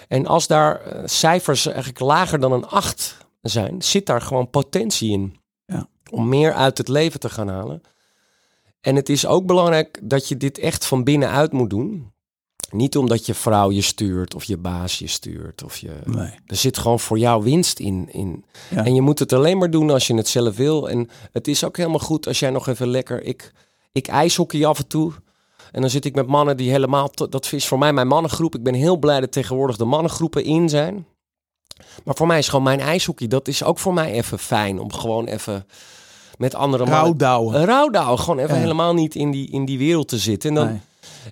[0.09, 5.11] en als daar uh, cijfers eigenlijk lager dan een 8 zijn, zit daar gewoon potentie
[5.11, 5.37] in.
[5.67, 5.89] Ja.
[6.11, 7.83] Om meer uit het leven te gaan halen.
[8.81, 12.13] En het is ook belangrijk dat je dit echt van binnenuit moet doen.
[12.75, 15.65] Niet omdat je vrouw je stuurt of je baas je stuurt.
[15.65, 16.31] Of je, Nee.
[16.47, 18.09] Er zit gewoon voor jou winst in.
[18.13, 18.45] in.
[18.71, 18.85] Ja.
[18.85, 20.89] En je moet het alleen maar doen als je het zelf wil.
[20.89, 23.23] En het is ook helemaal goed als jij nog even lekker...
[23.23, 23.53] Ik,
[23.93, 25.13] ik ijshockey af en toe.
[25.73, 27.11] En dan zit ik met mannen die helemaal...
[27.29, 28.55] Dat is voor mij mijn mannengroep.
[28.55, 31.07] Ik ben heel blij dat tegenwoordig de mannengroepen in zijn.
[32.05, 33.27] Maar voor mij is gewoon mijn ijshockey.
[33.29, 34.79] Dat is ook voor mij even fijn.
[34.79, 35.67] Om gewoon even
[36.39, 37.03] met andere mannen...
[37.03, 37.55] Rouwdouwen.
[37.55, 38.17] Een rouwdouw.
[38.17, 38.61] Gewoon even Ja.
[38.61, 40.49] helemaal niet in die, in die wereld te zitten.
[40.49, 40.81] En dan, Nee.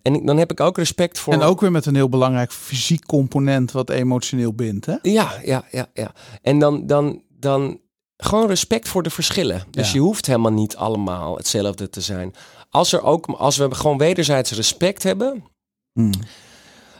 [0.03, 1.33] En dan heb ik ook respect voor...
[1.33, 4.87] En ook weer met een heel belangrijk fysiek component wat emotioneel bindt.
[4.87, 4.97] Hè?
[5.03, 6.13] Ja, ja, ja, ja.
[6.43, 7.81] En dan, dan, dan
[8.17, 9.63] gewoon respect voor de verschillen.
[9.71, 9.93] Dus Ja.
[9.95, 12.35] je hoeft helemaal niet allemaal hetzelfde te zijn.
[12.71, 15.45] Als, er ook, als we gewoon wederzijds respect hebben.
[15.93, 16.11] Hmm.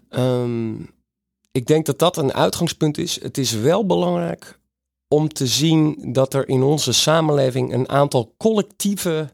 [0.09, 0.73] ehm,
[1.53, 3.23] ik denk dat dat een uitgangspunt is.
[3.23, 4.61] Het is wel belangrijk
[5.09, 9.31] om te zien dat er in onze samenleving een aantal collectieve,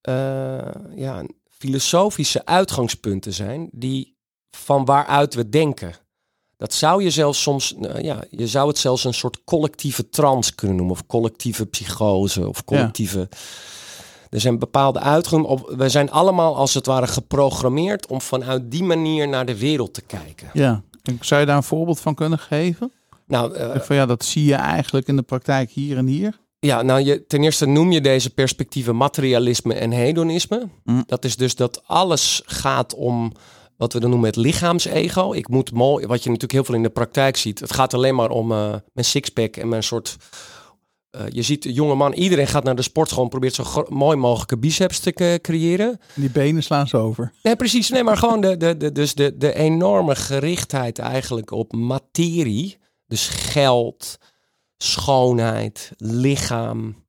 [0.00, 0.58] eh,
[0.94, 1.22] ja,
[1.58, 4.16] filosofische uitgangspunten zijn die
[4.50, 5.94] van waaruit we denken.
[6.56, 10.54] Dat zou je zelfs soms, nou ja, je zou het zelfs een soort collectieve trance
[10.54, 13.28] kunnen noemen, of collectieve psychose, of collectieve.
[14.30, 15.46] Er zijn bepaalde uitgangen.
[15.46, 19.94] Op, we zijn allemaal als het ware geprogrammeerd om vanuit die manier naar de wereld
[19.94, 20.50] te kijken.
[20.52, 20.82] Ja.
[21.02, 22.92] En Zou je daar een voorbeeld van kunnen geven?
[23.26, 26.38] Nou, eh, Van ja, dat zie je eigenlijk in de praktijk hier en hier.
[26.66, 30.68] Ja, nou, je, ten eerste noem je deze perspectieven materialisme en hedonisme.
[30.84, 31.02] Mm.
[31.06, 33.32] Dat is dus dat alles gaat om
[33.76, 35.32] wat we dan noemen het lichaamsego.
[35.32, 37.60] Ik moet mooi, wat je natuurlijk heel veel in de praktijk ziet.
[37.60, 40.16] Het gaat alleen maar om eh, mijn sixpack en mijn soort.
[41.10, 44.16] eh, je ziet, de jonge man, iedereen gaat naar de sportschool en probeert zo mooi
[44.16, 46.00] mogelijke biceps te eh, creëren.
[46.14, 47.32] Die benen slaan ze over.
[47.42, 47.90] Nee, precies.
[47.90, 52.78] Nee, maar gewoon de, de, de, dus de, de enorme gerichtheid eigenlijk op materie.
[53.06, 54.18] Dus geld,
[54.78, 57.04] schoonheid, lichaam.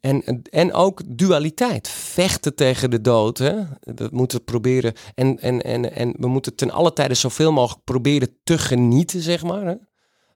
[0.00, 1.88] En, en ook dualiteit.
[1.88, 3.38] Vechten tegen de dood.
[3.38, 3.54] Hè?
[3.80, 4.92] We moeten proberen.
[5.14, 9.42] En, en, en, en we moeten ten alle tijde zoveel mogelijk proberen te genieten, zeg
[9.42, 9.60] maar.
[9.66, 9.74] Hè?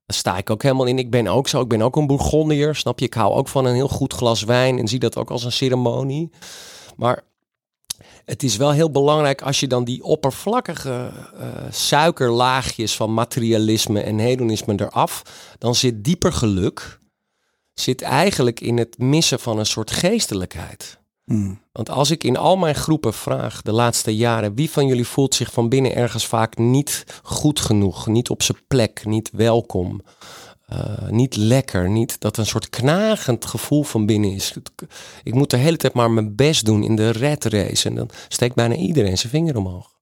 [0.07, 0.99] Daar sta ik ook helemaal in.
[0.99, 1.61] Ik ben ook zo.
[1.61, 2.75] Ik ben ook een Bourgondier.
[2.75, 3.07] Snap je?
[3.07, 4.79] Ik hou ook van een heel goed glas wijn.
[4.79, 6.31] En zie dat ook als een ceremonie.
[6.97, 7.25] Maar
[8.25, 14.19] het is wel heel belangrijk als je dan die oppervlakkige eh, suikerlaagjes van materialisme en
[14.19, 15.23] hedonisme eraf,
[15.59, 16.99] dan zit dieper geluk,
[17.75, 20.99] zit eigenlijk in het missen van een soort geestelijkheid.
[21.25, 21.61] Hmm.
[21.73, 25.35] Want als ik in al mijn groepen vraag de laatste jaren, wie van jullie voelt
[25.35, 30.01] zich van binnen ergens vaak niet goed genoeg, niet op zijn plek, niet welkom,
[30.67, 34.55] eh, niet lekker, niet dat een soort knagend gevoel van binnen is.
[35.23, 38.11] Ik moet de hele tijd maar mijn best doen in de red race en dan
[38.29, 39.95] steekt bijna iedereen zijn vinger omhoog.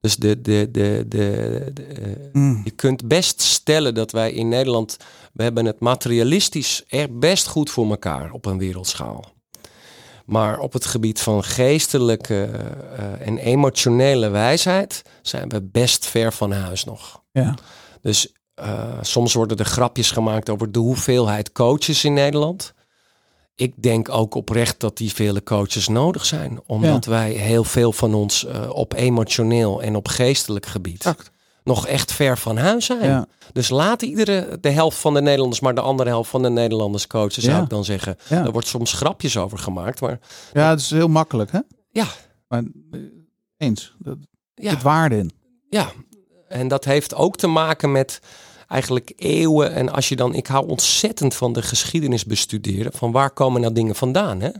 [0.00, 2.60] Dus de, de, de, de, de, eh, Hmm.
[2.64, 4.96] je kunt best stellen dat wij in Nederland,
[5.32, 9.24] we hebben het materialistisch echt best goed voor elkaar op een wereldschaal.
[10.24, 12.50] Maar op het gebied van geestelijke
[12.96, 17.22] eh, en emotionele wijsheid zijn we best ver van huis nog.
[17.32, 17.54] Ja.
[18.02, 22.74] Dus eh, soms worden er grapjes gemaakt over de hoeveelheid coaches in Nederland.
[23.54, 26.60] Ik denk ook oprecht dat die vele coaches nodig zijn.
[26.66, 31.04] Omdat wij heel veel van ons eh, op emotioneel en op geestelijk gebied
[31.66, 33.04] nog echt ver van huis zijn.
[33.04, 33.26] Ja.
[33.52, 37.06] Dus laat iedere, de helft van de Nederlanders, maar de andere helft van de Nederlanders
[37.06, 38.18] coachen, zou ik dan zeggen.
[38.28, 40.18] Er wordt soms grapjes over gemaakt, maar
[40.52, 41.60] ja, het is heel makkelijk, hè?
[41.90, 42.06] Ja.
[42.48, 43.00] Maar eh,
[43.56, 43.94] eens,
[44.54, 45.30] zit waarde in.
[45.68, 45.90] Ja,
[46.48, 48.20] en dat heeft ook te maken met
[48.66, 49.72] eigenlijk eeuwen.
[49.72, 52.92] En als je dan, ik hou ontzettend van de geschiedenis bestuderen.
[52.92, 54.40] Van waar komen nou dingen vandaan?
[54.40, 54.50] Hè?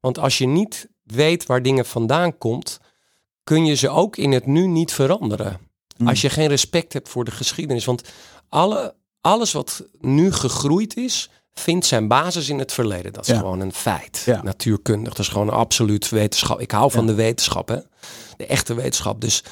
[0.00, 2.80] Want als je niet weet waar dingen vandaan komt,
[3.44, 5.58] kun je ze ook in het nu niet veranderen.
[5.96, 6.08] Hmm.
[6.08, 7.84] Als je geen respect hebt voor de geschiedenis.
[7.84, 8.02] Want
[8.48, 13.12] alle, alles wat nu gegroeid is, vindt zijn basis in het verleden.
[13.12, 13.38] Dat is Ja.
[13.38, 14.22] gewoon een feit.
[14.26, 14.42] Ja.
[14.42, 15.08] Natuurkundig.
[15.14, 16.60] Dat is gewoon een absoluut wetenschap.
[16.60, 17.06] Ik hou van Ja.
[17.06, 17.78] de wetenschap, hè?
[18.36, 19.20] de echte wetenschap.
[19.20, 19.44] Dus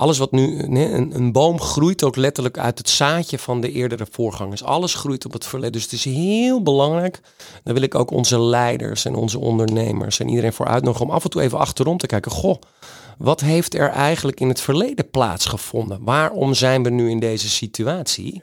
[0.00, 4.06] alles wat nu, een, een boom groeit ook letterlijk uit het zaadje van de eerdere
[4.10, 4.64] voorgangers.
[4.64, 5.72] Alles groeit op het verleden.
[5.72, 7.20] Dus het is heel belangrijk.
[7.64, 11.24] Daar wil ik ook onze leiders en onze ondernemers en iedereen voor uitnodigen om af
[11.24, 12.30] en toe even achterom te kijken.
[12.30, 12.60] Goh,
[13.18, 16.04] wat heeft er eigenlijk in het verleden plaatsgevonden?
[16.04, 18.42] Waarom zijn we nu in deze situatie?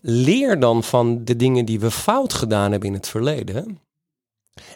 [0.00, 3.80] Leer dan van de dingen die we fout gedaan hebben in het verleden.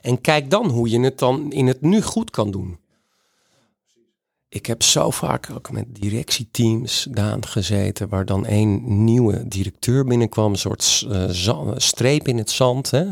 [0.01, 2.79] En kijk dan hoe je het dan in het nu goed kan doen.
[4.51, 10.53] Ik heb zo vaak ook met directieteams daan gezeten, waar dan één nieuwe directeur binnenkwam,
[10.53, 12.91] een soort uh, streep in het zand.
[12.91, 13.05] Hè?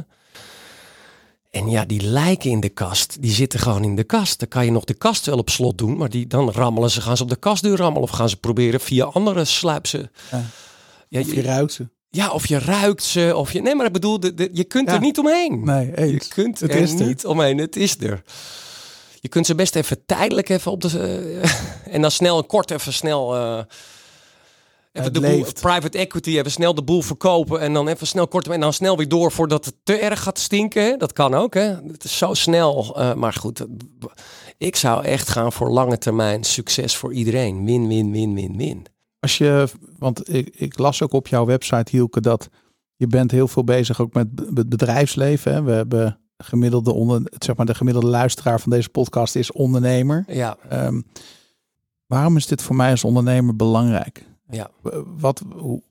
[1.50, 4.38] En ja, die lijken in de kast, die zitten gewoon in de kast.
[4.38, 7.00] Dan kan je nog de kast wel op slot doen, maar die, dan rammelen ze,
[7.00, 10.10] gaan ze op de kastdeur rammelen of gaan ze proberen via andere sluipsen.
[10.30, 10.44] Ja.
[11.08, 11.88] Ja, of je, ruikt ze.
[12.10, 13.62] Ja, of je ruikt ze, of je...
[13.62, 15.64] Nee, maar ik bedoel, de, je kunt er niet omheen.
[15.64, 16.26] Nee, eens.
[16.26, 18.22] Je kunt het er is niet omheen, het is er.
[19.26, 21.40] Je kunt ze best even tijdelijk even op de...
[21.42, 21.50] Uh,
[21.94, 23.36] en dan snel en kort even snel...
[23.36, 23.60] Uh,
[24.92, 28.48] even de boel, private equity, even snel de boel verkopen en dan even snel kort
[28.48, 30.98] en dan snel weer door voordat het te erg gaat stinken.
[30.98, 31.62] Dat kan ook, hè?
[31.62, 32.94] Het is zo snel.
[32.98, 33.66] Uh, maar goed,
[34.58, 37.64] ik zou echt gaan voor lange termijn succes voor iedereen.
[37.64, 38.86] Win, win, win, win, win.
[39.20, 39.68] Als je,
[39.98, 42.48] want ik, ik las ook op jouw website, Hielke, dat
[42.96, 45.52] je bent heel veel bezig ook met het bedrijfsleven.
[45.52, 45.62] Hè?
[45.62, 50.24] We hebben gemiddelde onder, zeg maar de gemiddelde luisteraar van deze podcast is ondernemer.
[50.28, 50.56] Ja.
[50.72, 51.06] Um,
[52.06, 54.24] waarom is dit voor mij als ondernemer belangrijk?
[54.48, 54.70] Ja.
[55.18, 55.82] Wat, hoe,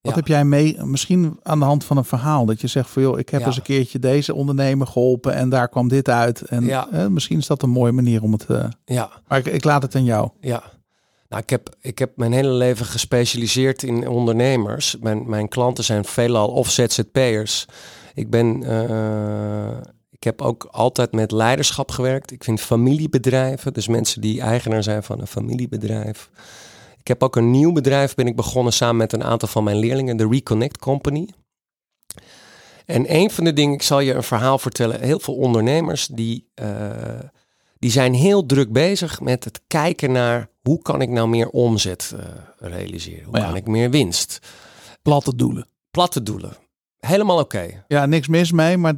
[0.00, 3.02] wat heb jij mee, misschien aan de hand van een verhaal, dat je zegt van
[3.02, 6.42] joh, ik heb eens een keertje deze ondernemer geholpen en daar kwam dit uit.
[6.42, 7.08] En ja.
[7.08, 8.46] misschien is dat een mooie manier om het.
[8.48, 9.10] Uh, ja.
[9.28, 10.30] Maar ik, ik laat het aan jou.
[10.40, 10.62] Ja.
[11.28, 14.96] Nou, ik heb, ik heb mijn hele leven gespecialiseerd in ondernemers.
[15.00, 17.66] Mijn, mijn klanten zijn veelal of ZZP'ers.
[18.20, 18.62] Ik ben...
[18.62, 22.30] Uh, ik heb ook altijd met leiderschap gewerkt.
[22.30, 26.30] Ik vind familiebedrijven, dus mensen die eigenaar zijn van een familiebedrijf.
[26.98, 29.76] Ik heb ook een nieuw bedrijf ben ik begonnen samen met een aantal van mijn
[29.76, 31.28] leerlingen, de Reconnect Company.
[32.86, 35.00] En een van de dingen, ik zal je een verhaal vertellen.
[35.00, 36.90] Heel veel ondernemers die, uh,
[37.78, 42.14] die zijn heel druk bezig met het kijken naar hoe kan ik nou meer omzet
[42.14, 42.20] uh,
[42.58, 43.24] realiseren?
[43.24, 44.38] Hoe kan ik meer winst?
[45.02, 45.66] Platte doelen.
[45.90, 46.56] Platte doelen.
[47.00, 47.84] Helemaal oké.
[47.88, 48.94] Ja, niks mis mee, maar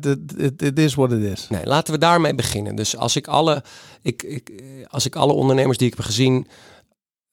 [0.57, 1.49] het is wat het is.
[1.49, 2.75] Nee, laten we daarmee beginnen.
[2.75, 3.65] Dus als ik alle,
[4.03, 4.53] ik, ik,
[4.89, 6.47] als ik alle ondernemers die ik heb gezien,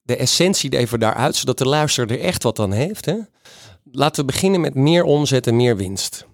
[0.02, 3.06] de essentie even daaruit, zodat de luisteraar er echt wat aan heeft.
[3.06, 3.18] Hè?
[3.84, 6.28] Laten we beginnen met meer omzet en meer winst.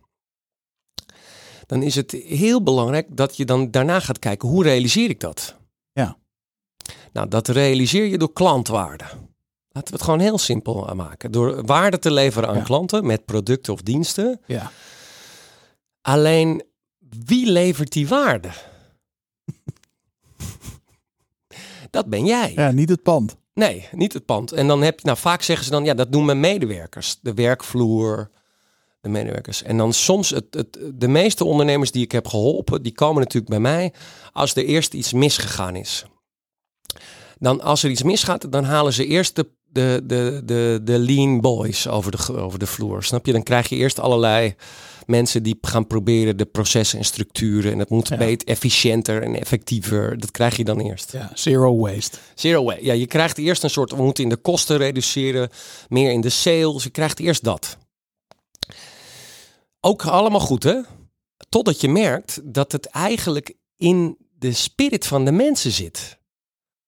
[1.65, 5.55] Dan is het heel belangrijk dat je dan daarna gaat kijken, hoe realiseer ik dat?
[5.91, 6.17] Ja.
[7.13, 9.05] Nou, dat realiseer je door klantwaarde.
[9.76, 11.32] Laten we het gewoon heel simpel maken.
[11.32, 14.41] Door waarde te leveren aan klanten met producten of diensten.
[14.45, 14.71] Ja.
[16.01, 16.63] Alleen,
[17.26, 18.49] wie levert die waarde?
[21.91, 22.51] dat ben jij.
[22.55, 23.36] Ja, niet het pand.
[23.53, 24.51] Nee, niet het pand.
[24.51, 27.17] En dan heb je, nou vaak zeggen ze dan, ja, dat doen mijn medewerkers.
[27.21, 28.32] De werkvloer,
[29.01, 29.63] de medewerkers.
[29.63, 33.51] En dan soms, het, het, de meeste ondernemers die ik heb geholpen, die komen natuurlijk
[33.51, 33.93] bij mij
[34.32, 36.05] als er eerst iets misgegaan is.
[37.38, 41.41] Dan als er iets misgaat, dan halen ze eerst de, de, de, de, de lean
[41.41, 43.03] boys over de, over de vloer.
[43.03, 43.32] Snap je?
[43.32, 44.55] Dan krijg je eerst allerlei
[45.05, 47.71] mensen die gaan proberen de processen en structuren.
[47.71, 48.17] En het moet ja.
[48.17, 50.19] beter, efficiënter en effectiever.
[50.19, 51.11] Dat krijg je dan eerst.
[51.11, 52.17] Ja, zero waste.
[52.36, 52.86] Zero waste.
[52.86, 55.49] Ja, je krijgt eerst een soort, we moeten in de kosten reduceren,
[55.88, 56.84] meer in de sales.
[56.84, 57.78] Je krijgt eerst dat.
[59.80, 60.82] Ook allemaal goed, hè?
[61.49, 66.17] Totdat je merkt dat het eigenlijk in de spirit van de mensen zit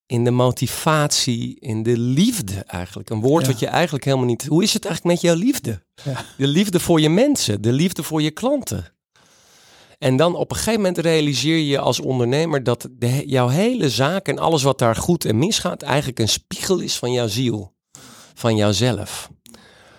[0.08, 3.10] in de motivatie, in de liefde eigenlijk.
[3.10, 4.45] Een woord wat je eigenlijk helemaal niet...
[4.45, 5.82] Hoe is het eigenlijk met jouw liefde?
[6.03, 6.26] Ja.
[6.38, 8.95] De liefde voor je mensen, de liefde voor je klanten.
[9.97, 14.28] En dan op een gegeven moment realiseer je als ondernemer dat de, jouw hele zaak
[14.28, 17.74] en alles wat daar goed en misgaat eigenlijk een spiegel is van jouw ziel,
[18.34, 19.30] van jouzelf.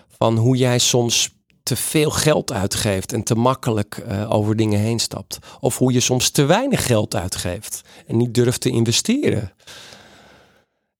[0.07, 1.29] Van hoe jij soms
[1.63, 5.37] te veel geld uitgeeft en te makkelijk uh, over dingen heen stapt.
[5.59, 9.53] Of hoe je soms te weinig geld uitgeeft en niet durft te investeren.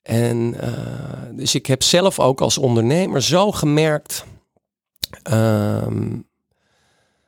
[0.10, 4.26] En uh, dus ik heb zelf ook als ondernemer zo gemerkt
[5.32, 5.88] uh,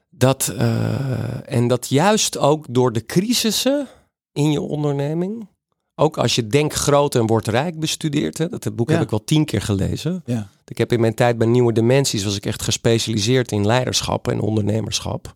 [0.10, 3.88] dat, uh, en dat juist ook door de crisissen
[4.32, 5.48] in je onderneming,
[5.96, 9.24] ook als je Denk Groot en Wordt Rijk bestudeert, hè, dat boek heb ik wel
[9.24, 10.24] tien keer gelezen.
[10.26, 10.50] Ja.
[10.68, 14.40] Ik heb in mijn tijd bij Nieuwe Dimensies, was ik echt gespecialiseerd in leiderschap en
[14.40, 15.34] ondernemerschap.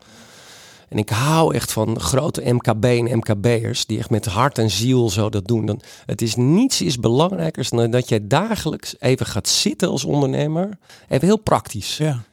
[0.89, 5.09] En ik hou echt van grote MKB en MKB'ers die echt met hart en ziel
[5.09, 5.65] zo dat doen.
[5.65, 10.77] Dan, het is niets is belangrijker dan dat jij dagelijks even gaat zitten als ondernemer.
[11.07, 11.97] Even heel praktisch.
[11.97, 12.23] Ja.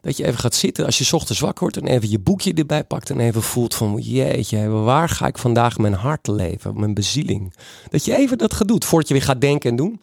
[0.00, 2.84] Dat je even gaat zitten als je ochtends wakker wordt en even je boekje erbij
[2.84, 7.54] pakt en even voelt van jeetje, waar ga ik vandaag mijn hart leven, mijn bezieling.
[7.90, 10.00] Dat je even dat gaat doen voordat je weer gaat denken en doen.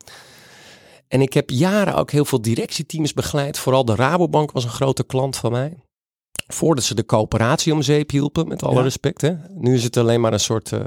[1.07, 3.59] En ik heb jaren ook heel veel directieteams begeleid.
[3.59, 5.73] Vooral de Rabobank was een grote klant van mij.
[6.47, 9.21] Voordat ze de coöperatie om zeep hielpen, met alle respect.
[9.21, 9.35] Hè?
[9.49, 10.79] Nu is het alleen maar een soort uh,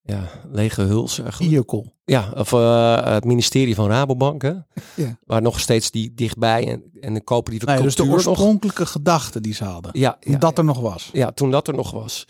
[0.00, 1.20] ja, lege huls.
[1.24, 1.92] Vehicle.
[2.04, 4.42] Ja, of uh, het ministerie van Rabobank.
[4.42, 4.52] Hè?
[4.94, 5.18] Ja.
[5.24, 8.90] Waar nog steeds die dichtbij en, en de coöperatieve nee, Dus de oorspronkelijke nog...
[8.90, 9.90] gedachte die ze hadden.
[9.94, 11.10] Ja, ja, dat er nog was.
[11.12, 12.24] Ja, toen dat er nog was.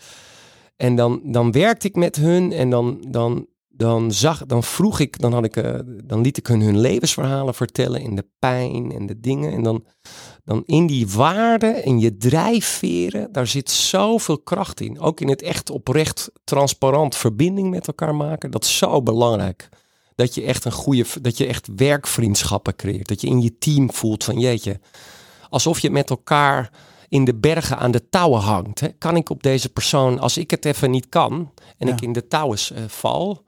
[0.75, 3.47] En dan, dan werkte ik met hun en dan, dan
[3.81, 7.53] dan, zag, dan vroeg ik, dan, had ik, eh, dan liet ik hun hun levensverhalen
[7.53, 9.51] vertellen in de pijn en de dingen.
[9.51, 9.85] En dan,
[10.45, 14.99] dan in die waarden en je drijfveren, daar zit zoveel kracht in.
[14.99, 18.51] Ook in het echt oprecht transparant verbinding met elkaar maken.
[18.51, 19.69] Dat is zo belangrijk.
[20.15, 23.07] Dat je echt een goede, dat je echt werkvriendschappen creëert.
[23.07, 24.79] Dat je in je team voelt van jeetje,
[25.49, 26.71] alsof je met elkaar
[27.09, 28.79] in de bergen aan de touwen hangt.
[28.79, 28.87] Hè?
[28.87, 31.93] Kan ik op deze persoon, als ik het even niet kan en Ja.
[31.93, 33.43] ik in de touwen eh, val,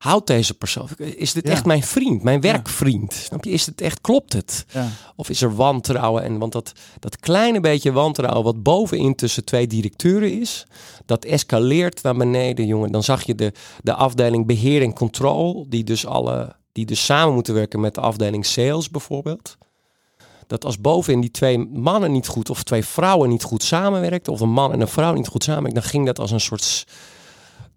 [0.00, 1.52] houdt deze persoon, is dit Ja.
[1.52, 3.12] echt mijn vriend, mijn werkvriend?
[3.12, 3.50] Snap je?
[3.50, 4.64] Is het echt, klopt het?
[4.72, 4.88] Ja.
[5.16, 6.22] Of is er wantrouwen?
[6.22, 10.66] En want dat, dat kleine beetje wantrouwen wat bovenin tussen twee directeuren is,
[11.06, 12.92] dat escaleert naar beneden, jongen.
[12.92, 17.34] Dan zag je de, de afdeling beheer en control, die dus alle, die dus samen
[17.34, 19.56] moeten werken met de afdeling sales bijvoorbeeld.
[20.46, 24.40] Dat als bovenin die twee mannen niet goed of twee vrouwen niet goed samenwerkten, of
[24.40, 26.86] een man en een vrouw niet goed samenwerkten, dan ging dat als een soort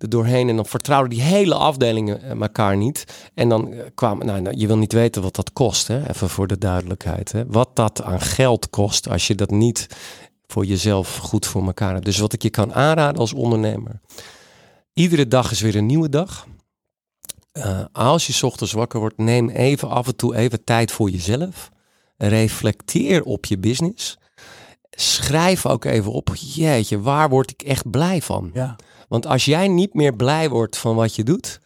[0.07, 3.29] doorheen en dan vertrouwden die hele afdelingen eh, elkaar niet.
[3.33, 6.09] En dan eh, kwamen, nou, nou, je wil niet weten wat dat kost, hè?
[6.09, 7.31] even voor de duidelijkheid.
[7.31, 7.45] Hè?
[7.45, 9.87] Wat dat aan geld kost als je dat niet
[10.47, 12.05] voor jezelf goed voor elkaar hebt.
[12.05, 13.99] Dus wat ik je kan aanraden als ondernemer.
[14.93, 16.47] Iedere dag is weer een nieuwe dag.
[17.51, 21.71] Eh, als je ochtends wakker wordt, neem even af en toe even tijd voor jezelf.
[22.17, 24.17] Reflecteer op je business.
[24.89, 28.51] Schrijf ook even op, jeetje, waar word ik echt blij van?
[28.53, 28.75] Ja.
[29.13, 31.59] Want als jij niet meer blij wordt van wat je doet,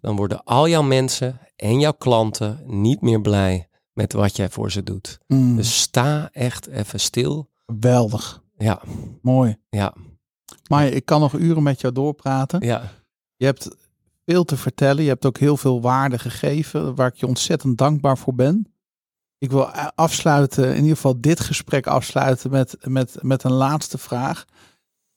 [0.00, 4.70] dan worden al jouw mensen en jouw klanten niet meer blij met wat jij voor
[4.72, 5.18] ze doet.
[5.26, 7.50] Mm, Dus sta echt even stil.
[7.66, 8.42] geweldig.
[8.56, 8.82] Ja,
[9.22, 9.56] Mooi.
[9.68, 9.94] ja,
[10.68, 12.60] Maar ik kan nog uren met jou doorpraten.
[12.66, 12.92] ja.
[13.36, 13.68] Je hebt
[14.26, 15.02] veel te vertellen.
[15.02, 18.72] Je hebt ook heel veel waarde gegeven, waar ik je ontzettend dankbaar voor ben.
[19.38, 23.98] Ik wil a- afsluiten, in ieder geval dit gesprek afsluiten met, met, met een laatste
[23.98, 24.44] vraag.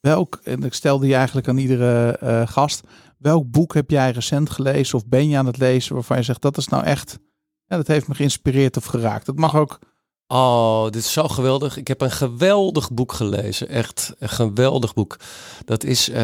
[0.08, 2.80] Welk, en ik stelde die eigenlijk aan iedere eh, gast,
[3.18, 6.42] welk boek heb jij recent gelezen of ben je aan het lezen waarvan je zegt
[6.42, 7.18] dat is nou echt,
[7.66, 9.26] ja, dat heeft me geïnspireerd of geraakt.
[9.26, 9.78] Dat mag ook,
[10.26, 11.76] Oh, dit is zo geweldig.
[11.76, 13.68] Ik heb een geweldig boek gelezen.
[13.68, 15.16] Echt een geweldig boek.
[15.64, 16.22] Dat is eh,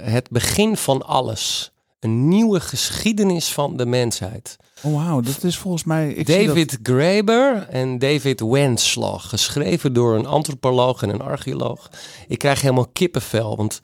[0.00, 1.72] Het begin van alles.
[2.00, 4.56] Een nieuwe geschiedenis van de mensheid.
[4.82, 6.08] oh wauw, dat is volgens mij...
[6.12, 9.28] Ik zie dat- David Graeber en David Wenslag.
[9.28, 11.90] Geschreven door een antropoloog en een archeoloog.
[12.28, 13.56] Ik krijg helemaal kippenvel.
[13.56, 13.80] Want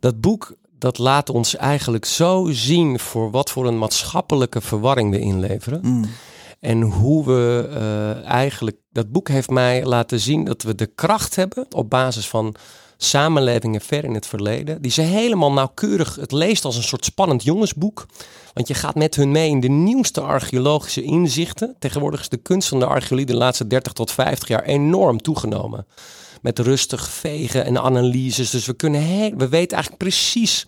[0.00, 5.18] dat boek dat laat ons eigenlijk zo zien voor wat voor een maatschappelijke verwarring we
[5.18, 5.80] inleveren.
[5.82, 6.04] Mm,
[6.60, 8.76] En hoe we eh, eigenlijk.
[8.92, 12.54] Dat boek heeft mij laten zien dat we de kracht hebben op basis van
[13.04, 14.82] samenlevingen ver in het verleden.
[14.82, 16.16] Die ze helemaal nauwkeurig.
[16.16, 18.06] Het leest als een soort spannend jongensboek.
[18.54, 21.76] Want je gaat met hun mee in de nieuwste archeologische inzichten.
[21.78, 25.86] Tegenwoordig is de kunst van de archeologie de laatste 30 tot 50 jaar enorm toegenomen.
[26.40, 28.50] Met rustig vegen en analyses.
[28.50, 29.00] Dus we kunnen
[29.36, 30.66] we weten eigenlijk precies.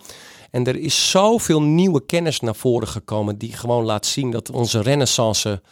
[0.50, 3.38] En er is zoveel nieuwe kennis naar voren gekomen.
[3.38, 5.62] Die gewoon laat zien dat onze renaissance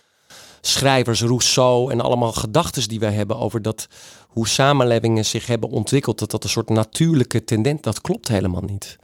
[0.61, 3.87] schrijvers, Rousseau en allemaal gedachten die wij hebben over dat
[4.33, 8.99] hoe samenlevingen zich hebben ontwikkeld, dat dat een soort natuurlijke tendens, dat klopt helemaal niet.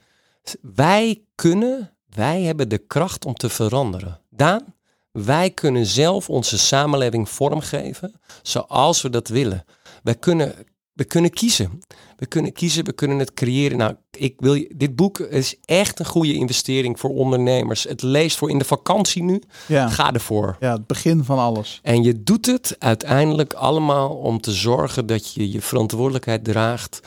[0.60, 4.20] Wij kunnen, wij hebben de kracht om te veranderen.
[4.30, 4.74] Daan,
[5.12, 9.64] wij kunnen zelf onze samenleving vormgeven zoals we dat willen.
[10.02, 10.54] Wij kunnen,
[10.98, 11.82] we kunnen kiezen.
[12.16, 13.78] We kunnen kiezen, we kunnen het creëren.
[13.78, 17.84] Nou, ik wil je, dit boek is echt een goede investering voor ondernemers.
[17.84, 19.42] Het leest voor in de vakantie nu.
[19.66, 20.56] ja, Ga ervoor.
[20.60, 21.80] ja, het begin van alles.
[21.82, 27.00] En je doet het uiteindelijk allemaal om te zorgen dat je je verantwoordelijkheid draagt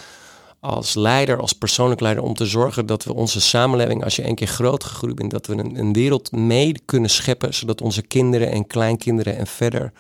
[0.60, 4.36] als leider, als persoonlijk leider, om te zorgen dat we onze samenleving, als je een
[4.36, 8.52] keer groot gegroeid bent, dat we een, een wereld mee kunnen scheppen, zodat onze kinderen
[8.52, 9.92] en kleinkinderen en verder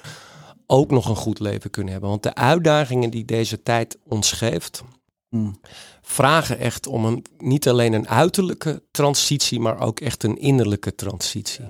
[0.71, 2.09] ook nog een goed leven kunnen hebben.
[2.09, 4.83] Want de uitdagingen die deze tijd ons geeft,
[5.29, 5.59] Mm.
[6.01, 11.65] vragen echt om een, niet alleen een uiterlijke transitie, maar ook echt een innerlijke transitie.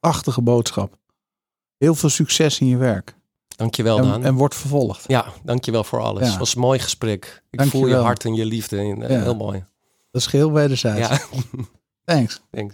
[0.00, 0.96] Prachtige boodschap.
[1.76, 3.14] Heel veel succes in je werk.
[3.56, 4.24] Dankjewel, En, Daan.
[4.24, 5.04] en wordt vervolgd.
[5.08, 6.22] Ja, dankjewel voor alles.
[6.22, 6.28] Ja.
[6.28, 7.42] Het was een mooi gesprek.
[7.50, 7.88] Ik Dankjewel.
[7.88, 8.78] voel je hart en je liefde.
[8.78, 9.22] En, eh, Ja.
[9.22, 9.64] Heel mooi.
[10.10, 11.08] Dat is geheel wederzijds.
[11.08, 11.20] Ja,
[12.04, 12.40] Thanks.
[12.50, 12.72] denk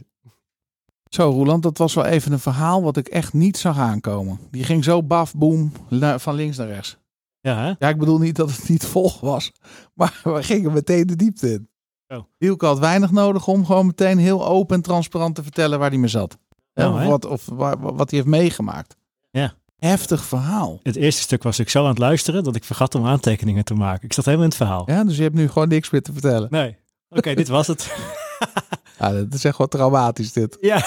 [1.09, 4.41] Zo, Roland, dat was wel even een verhaal wat ik echt niet zag aankomen.
[4.51, 5.73] Die ging zo baf, boem,
[6.17, 6.97] van links naar rechts.
[7.41, 7.73] Ja, hè?
[7.79, 9.53] Ja, ik bedoel niet dat het niet vol was,
[9.95, 11.69] maar we gingen meteen de diepte in.
[12.09, 12.23] Oh.
[12.39, 15.99] Hielke had weinig nodig om gewoon meteen heel open en transparant te vertellen waar hij
[15.99, 16.39] mee zat.
[16.75, 17.47] Nou, of wat, of
[17.79, 18.97] wat hij heeft meegemaakt.
[19.31, 19.55] Ja.
[19.77, 20.81] Heftig verhaal.
[20.83, 23.75] Het eerste stuk was ik zo aan het luisteren dat ik vergat om aantekeningen te
[23.75, 24.05] maken.
[24.05, 24.91] Ik zat helemaal in het verhaal.
[24.91, 26.49] Ja, dus je hebt nu gewoon niks meer te vertellen.
[26.51, 26.77] Nee.
[27.09, 27.95] Oké, dit was het.
[28.99, 30.57] Ja, dat is echt wel traumatisch dit.
[30.61, 30.85] ja.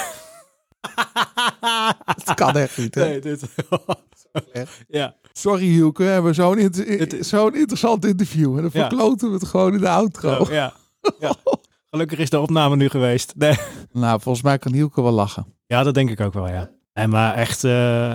[2.24, 2.94] Dat kan echt niet.
[2.94, 3.04] Hè?
[3.04, 3.42] Nee, dit.
[4.52, 4.84] Echt?
[4.88, 5.14] Ja.
[5.32, 8.56] Sorry Hielke, we hebben zo'n inter- Het- zo'n interessant interview.
[8.56, 8.80] En dan Ja.
[8.88, 10.36] verkloten we het gewoon in de outro.
[10.38, 10.72] Oh, ja.
[11.18, 11.34] ja.
[11.90, 13.32] Gelukkig is de opname nu geweest.
[13.36, 13.56] Nee.
[13.92, 15.54] Nou, volgens mij kan Hielke wel lachen.
[15.66, 16.70] Ja, dat denk ik ook wel, ja.
[16.92, 17.70] En maar echt uh,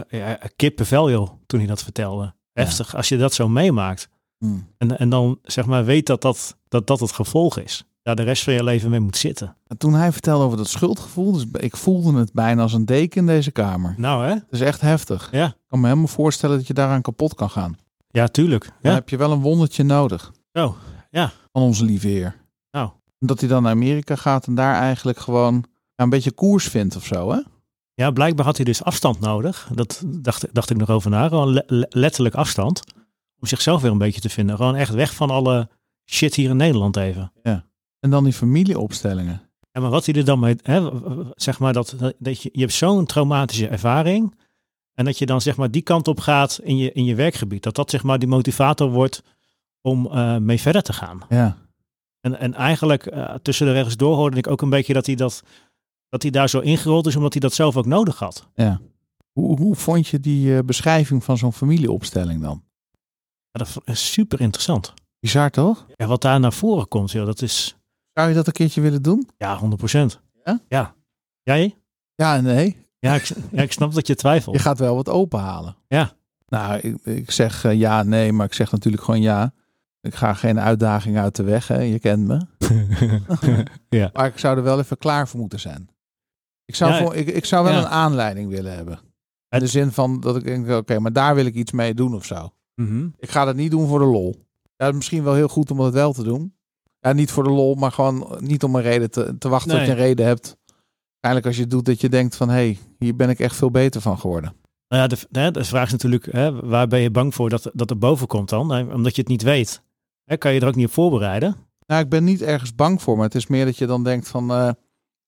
[0.09, 2.33] ja, kippenvel, joh, toen hij dat vertelde.
[2.53, 4.09] Heftig, als je dat zo meemaakt.
[4.37, 4.73] Hmm.
[4.77, 7.83] En, en dan zeg maar weet dat dat, dat dat het gevolg is.
[8.05, 9.57] Daar de rest van je leven mee moet zitten.
[9.67, 13.19] En toen hij vertelde over dat schuldgevoel, dus ik voelde het bijna als een deken
[13.19, 13.93] in deze kamer.
[13.97, 14.29] Nou hè?
[14.33, 15.27] Het is echt heftig.
[15.31, 15.45] Ja.
[15.47, 17.77] Ik kan me helemaal voorstellen dat je daaraan kapot kan gaan.
[18.07, 18.63] Ja, tuurlijk.
[18.63, 18.93] Dan Ja.
[18.93, 20.75] heb je wel een wondertje nodig Oh,
[21.09, 21.31] ja.
[21.51, 22.35] van onze lieve heer.
[22.71, 22.89] Nou.
[23.19, 25.55] Dat hij dan naar Amerika gaat en daar eigenlijk gewoon
[25.95, 27.39] ja, een beetje koers vindt of zo, hè?
[27.93, 29.69] Ja, blijkbaar had hij dus afstand nodig.
[29.73, 31.27] Dat dacht, dacht ik nog over na.
[31.27, 32.81] Gewoon le- le- letterlijk afstand.
[33.39, 34.55] Om zichzelf weer een beetje te vinden.
[34.55, 35.69] Gewoon echt weg van alle
[36.11, 37.31] shit hier in Nederland even.
[38.05, 39.41] En dan die familieopstellingen.
[39.71, 40.89] En maar wat hij er dan mee, hè,
[41.35, 44.35] zeg maar dat, dat- je, je hebt zo'n traumatische ervaring.
[44.93, 47.63] En dat je dan zeg maar die kant op gaat in je, in je werkgebied.
[47.63, 49.23] Dat dat zeg maar die motivator wordt
[49.81, 51.19] om eh, mee verder te gaan.
[51.29, 51.57] Ja.
[52.19, 55.15] En, en eigenlijk eh, tussen de regels door hoorde ik ook een beetje dat hij,
[55.15, 55.43] dat,
[56.09, 57.15] dat hij daar zo ingerold is.
[57.15, 58.47] Omdat hij dat zelf ook nodig had.
[58.55, 58.81] ja.
[59.31, 62.63] Hoe, hoe vond je die eh, beschrijving van zo'n familieopstelling dan?
[63.51, 64.93] Ja, dat is super interessant.
[65.19, 65.85] Bizar toch?
[65.95, 67.75] En wat daar naar voren komt, joh, dat is
[68.15, 69.29] Zou je dat een keertje willen doen?
[69.37, 69.95] ja, 100%.
[70.43, 70.59] Ja?
[70.67, 70.95] Ja.
[71.43, 71.75] Jij?
[72.15, 72.77] Ja en nee.
[72.99, 74.55] Ja, ik, ja, ik snap dat je twijfelt.
[74.55, 75.75] Je gaat wel wat openhalen.
[75.87, 76.13] Ja.
[76.47, 79.53] Nou, ik, ik zeg eh, ja, nee, maar ik zeg natuurlijk gewoon ja.
[80.01, 81.79] Ik ga geen uitdaging uit de weg, hè.
[81.79, 82.41] Je kent me.
[83.99, 84.09] ja.
[84.13, 85.89] Maar ik zou er wel even klaar voor moeten zijn.
[86.65, 87.79] Ik zou, Ja, voor, ik, ik zou wel ja.
[87.79, 88.99] een aanleiding willen hebben.
[89.49, 92.15] In de zin van dat ik denk, oké, maar daar wil ik iets mee doen
[92.15, 92.53] of zo.
[92.75, 93.07] Mhm.
[93.17, 94.45] Ik ga dat niet doen voor de lol.
[94.77, 96.53] Ja, misschien wel heel goed om het wel te doen.
[97.05, 99.85] Ja, niet voor de lol, maar gewoon niet om een reden te, te wachten tot
[99.85, 100.57] je een reden hebt.
[101.19, 103.55] Uiteindelijk als je het doet dat je denkt van, hé, hey, hier ben ik echt
[103.55, 104.53] veel beter van geworden.
[104.87, 107.69] Nou ja, de, de, de vraag is natuurlijk, hè, waar ben je bang voor dat,
[107.73, 108.67] dat er boven komt dan?
[108.67, 109.81] Nee, Omdat je het niet weet.
[110.23, 111.55] Hè, kan je er ook niet op voorbereiden?
[111.87, 114.27] Nou, ik ben niet ergens bang voor, maar het is meer dat je dan denkt
[114.27, 114.69] van, eh,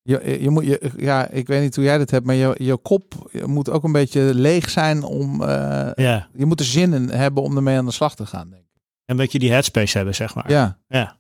[0.01, 2.78] je, je moet, je, ja, ik weet niet hoe jij dit hebt, maar je, je
[2.78, 6.28] kop moet ook een beetje leeg zijn om, eh, Ja.
[6.34, 8.82] je moet er zin in hebben om ermee aan de slag te gaan, denk ik.
[9.05, 10.51] Een beetje die headspace hebben, zeg maar.
[10.51, 11.16] Ja, Ja,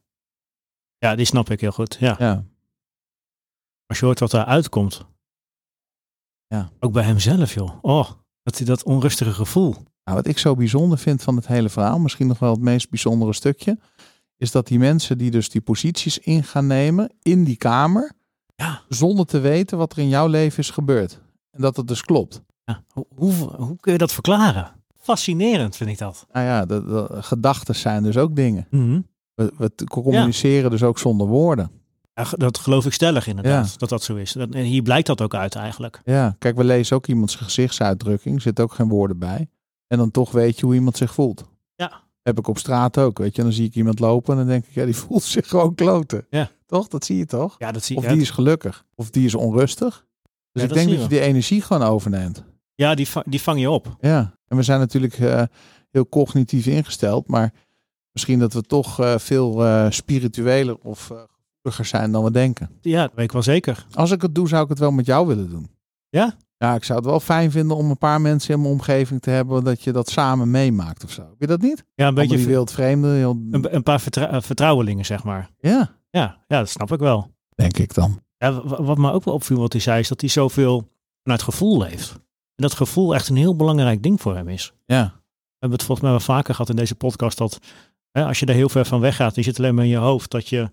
[0.97, 1.97] ja die snap ik heel goed.
[1.99, 2.15] Ja.
[2.19, 2.43] ja,
[3.85, 5.05] Als je hoort wat eruit komt.
[6.47, 6.69] Ja.
[6.79, 7.77] Ook bij hemzelf, joh.
[7.81, 8.09] Oh,
[8.43, 9.71] dat, dat onrustige gevoel.
[10.03, 12.89] Nou, wat ik zo bijzonder vind van het hele verhaal, misschien nog wel het meest
[12.89, 13.79] bijzondere stukje,
[14.37, 18.11] is dat die mensen die dus die posities in gaan nemen in die kamer,
[18.55, 18.81] Ja.
[18.89, 21.19] zonder te weten wat er in jouw leven is gebeurd.
[21.51, 22.41] En dat het dus klopt.
[22.63, 22.83] Ja.
[22.93, 24.75] Hoe, hoe, hoe kun je dat verklaren?
[24.99, 26.25] Fascinerend vind ik dat.
[26.31, 28.67] Nou ja, de, de gedachten zijn dus ook dingen.
[28.69, 29.01] Mhm.
[29.37, 31.71] We, we communiceren dus ook zonder woorden.
[32.13, 33.77] Ja, dat geloof ik stellig inderdaad, Ja.
[33.77, 34.31] dat dat zo is.
[34.31, 36.01] Dat, en hier blijkt dat ook uit eigenlijk.
[36.03, 39.49] Ja, kijk, we lezen ook iemands gezichtsuitdrukking, er zitten ook geen woorden bij.
[39.87, 41.45] En dan toch weet je hoe iemand zich voelt.
[41.75, 42.03] Ja.
[42.21, 43.41] Heb ik op straat ook, weet je.
[43.41, 46.25] Dan zie ik iemand lopen en dan denk ik, ja, die voelt zich gewoon kloten.
[46.29, 46.49] Ja.
[46.65, 46.87] Toch?
[46.87, 47.55] Dat zie je toch?
[47.57, 48.09] Ja, dat zie Of ik.
[48.09, 50.05] die is gelukkig, of die is onrustig.
[50.51, 51.09] Dus Ja, ik denk dat je je.
[51.09, 52.43] die energie gewoon overneemt.
[52.75, 53.95] Ja, die, die vang je op.
[53.99, 55.43] Ja, en we zijn natuurlijk eh,
[55.91, 57.53] heel cognitief ingesteld, maar
[58.17, 61.17] misschien dat we toch eh, veel eh, spiritueler of eh,
[61.51, 62.69] gevoeliger zijn dan we denken.
[62.81, 63.85] Ja, dat weet ik wel zeker.
[63.93, 65.69] Als ik het doe, zou ik het wel met jou willen doen.
[66.09, 66.35] Ja?
[66.57, 69.29] Ja, ik zou het wel fijn vinden om een paar mensen in mijn omgeving te
[69.29, 71.21] hebben dat je dat samen meemaakt of zo.
[71.21, 71.83] Heb je dat niet?
[71.95, 73.13] Ja, een beetje wildvreemden.
[73.13, 73.39] Heel...
[73.51, 73.99] een, een paar
[74.41, 75.49] vertrouwelingen, zeg maar.
[75.59, 77.31] Ja, Ja, ja, dat snap ik wel.
[77.55, 78.21] denk ik dan.
[78.37, 80.89] Ja, wa- wat me ook wel opviel wat hij zei, is dat hij zoveel
[81.23, 82.11] vanuit gevoel leeft.
[82.55, 84.73] En dat gevoel echt een heel belangrijk ding voor hem is.
[84.85, 85.11] Ja, We
[85.59, 87.59] hebben het volgens mij wel vaker gehad in deze podcast dat
[88.17, 90.31] hè, als je er heel ver van weggaat, je zit alleen maar in je hoofd,
[90.31, 90.69] dat je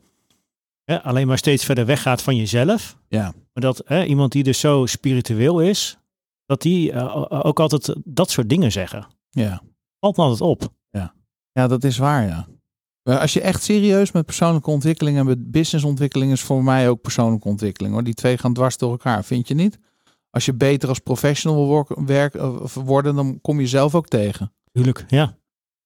[0.84, 2.99] hè, alleen maar steeds verder weggaat van jezelf.
[3.09, 5.99] ja, Maar dat hè, iemand die dus zo spiritueel is,
[6.47, 9.07] dat die eh, ook altijd dat soort dingen zeggen.
[9.30, 9.62] ja.
[10.01, 10.72] Valt me altijd op.
[11.53, 12.47] Ja, dat is waar, ja.
[13.03, 17.01] Maar als je echt serieus met persoonlijke ontwikkeling en met businessontwikkeling is voor mij ook
[17.01, 17.95] persoonlijke ontwikkeling.
[17.95, 18.05] Hoor.
[18.05, 19.78] Die twee gaan dwars door elkaar, vind je niet?
[20.30, 24.53] Als je beter als professional wil worden, dan kom je zelf ook tegen.
[24.72, 25.36] Tuurlijk, ja.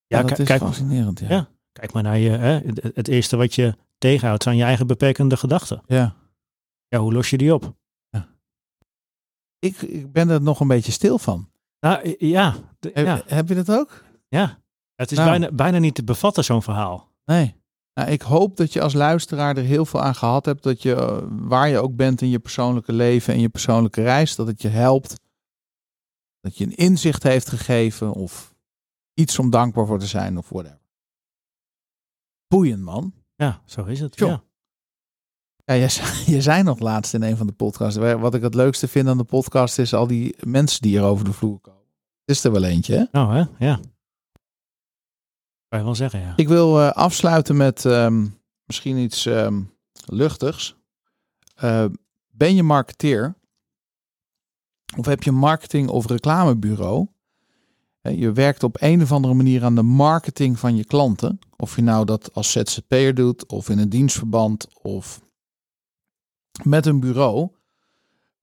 [0.09, 1.21] Ja, Ja, dat is kijk, fascinerend.
[1.21, 1.29] Ja.
[1.29, 1.49] Ja.
[1.73, 2.61] kijk maar naar je, hè,
[2.95, 5.83] het- eerste wat je tegenhoudt zijn je eigen beperkende gedachten.
[5.87, 6.15] ja.
[6.89, 7.77] Ja, hoe los je die op?
[9.59, 11.51] Ik, ik ben er nog een beetje stil van.
[11.81, 14.03] Nou, ja, Heb, ja, heb je dat ook?
[14.29, 14.59] ja.
[14.95, 15.31] Het is Nou.
[15.31, 17.09] bijna, bijna niet te bevatten, zo'n verhaal.
[17.25, 17.55] Nee.
[17.95, 20.63] Nou, ik hoop dat je als luisteraar er heel veel aan gehad hebt.
[20.63, 24.35] Dat je, eh, waar je ook bent in je persoonlijke leven en je persoonlijke reis,
[24.37, 25.15] dat het je helpt.
[26.41, 28.55] Dat je een inzicht heeft gegeven of
[29.19, 30.81] iets om dankbaar voor te zijn of whatever.
[32.47, 33.13] Boeiend, man.
[33.35, 34.19] Ja, zo is het.
[34.19, 34.43] Ja.
[35.65, 37.99] Ja, je, zei, je zei nog laatst in een van de podcasts.
[37.99, 41.25] Wat ik het leukste vind aan de podcast is al die mensen die hier over
[41.25, 41.87] de vloer komen.
[42.25, 43.05] Het is er wel eentje, hè?
[43.13, 43.67] Nou, hè?
[43.67, 43.81] Ja.
[45.69, 46.33] Kan je wel zeggen, ja.
[46.37, 48.27] Ik wil eh, afsluiten met ehm,
[48.65, 49.63] misschien iets ehm,
[50.07, 50.77] luchtigs.
[51.65, 51.85] Uh,
[52.31, 53.37] ben je marketeer?
[54.97, 57.09] Of heb je een marketing- of reclamebureau?
[58.17, 61.39] Je werkt op een of andere manier aan de marketing van je klanten.
[61.57, 65.21] Of je nou dat als ZZP'er doet, of in een dienstverband, of
[66.63, 67.49] met een bureau.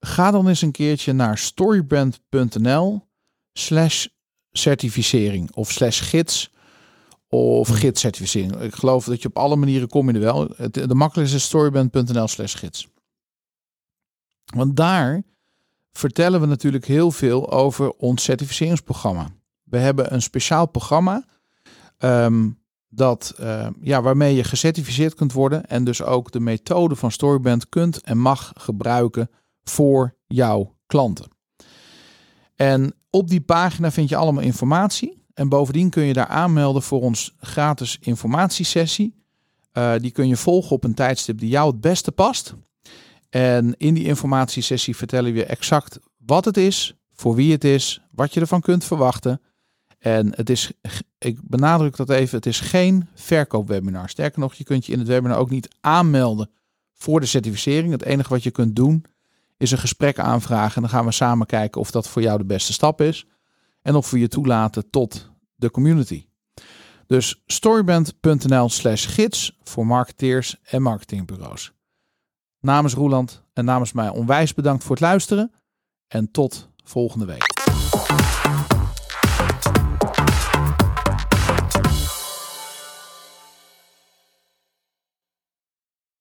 [0.00, 3.06] Ga dan eens een keertje naar storybrand.nl
[3.52, 4.06] slash
[4.52, 6.50] certificering of slash gids
[7.28, 8.56] of gidscertificering.
[8.60, 10.48] Ik geloof dat je op alle manieren kom je er wel.
[10.70, 12.88] De makkelijkste is storybrand.nl slash gids.
[14.44, 15.22] Want daar
[15.92, 19.30] vertellen we natuurlijk heel veel over ons certificeringsprogramma.
[19.66, 21.24] We hebben een speciaal programma
[21.98, 22.50] ehm,
[22.88, 27.68] dat, uh, ja, waarmee je gecertificeerd kunt worden en dus ook de methode van Storyband
[27.68, 29.30] kunt en mag gebruiken
[29.64, 31.28] voor jouw klanten.
[32.54, 35.24] En op die pagina vind je allemaal informatie.
[35.34, 39.14] En bovendien kun je daar aanmelden voor ons gratis informatiesessie.
[39.72, 42.54] Uh, die kun je volgen op een tijdstip die jou het beste past.
[43.30, 48.34] En in die informatiesessie vertellen we exact wat het is, voor wie het is, wat
[48.34, 49.40] je ervan kunt verwachten.
[50.06, 50.72] En het is,
[51.18, 54.08] ik benadruk dat even, het is geen verkoopwebinar.
[54.08, 56.50] Sterker nog, je kunt je in het webinar ook niet aanmelden
[56.94, 57.92] voor de certificering.
[57.92, 59.04] Het enige wat je kunt doen
[59.56, 60.74] is een gesprek aanvragen.
[60.74, 63.26] En dan gaan we samen kijken of dat voor jou de beste stap is.
[63.82, 66.26] En of we je toelaten tot de community.
[67.06, 71.72] Dus storyband.nl slash gids voor marketeers en marketingbureaus.
[72.60, 75.52] Namens Roeland en namens mij onwijs bedankt voor het luisteren.
[76.08, 77.55] En tot volgende week.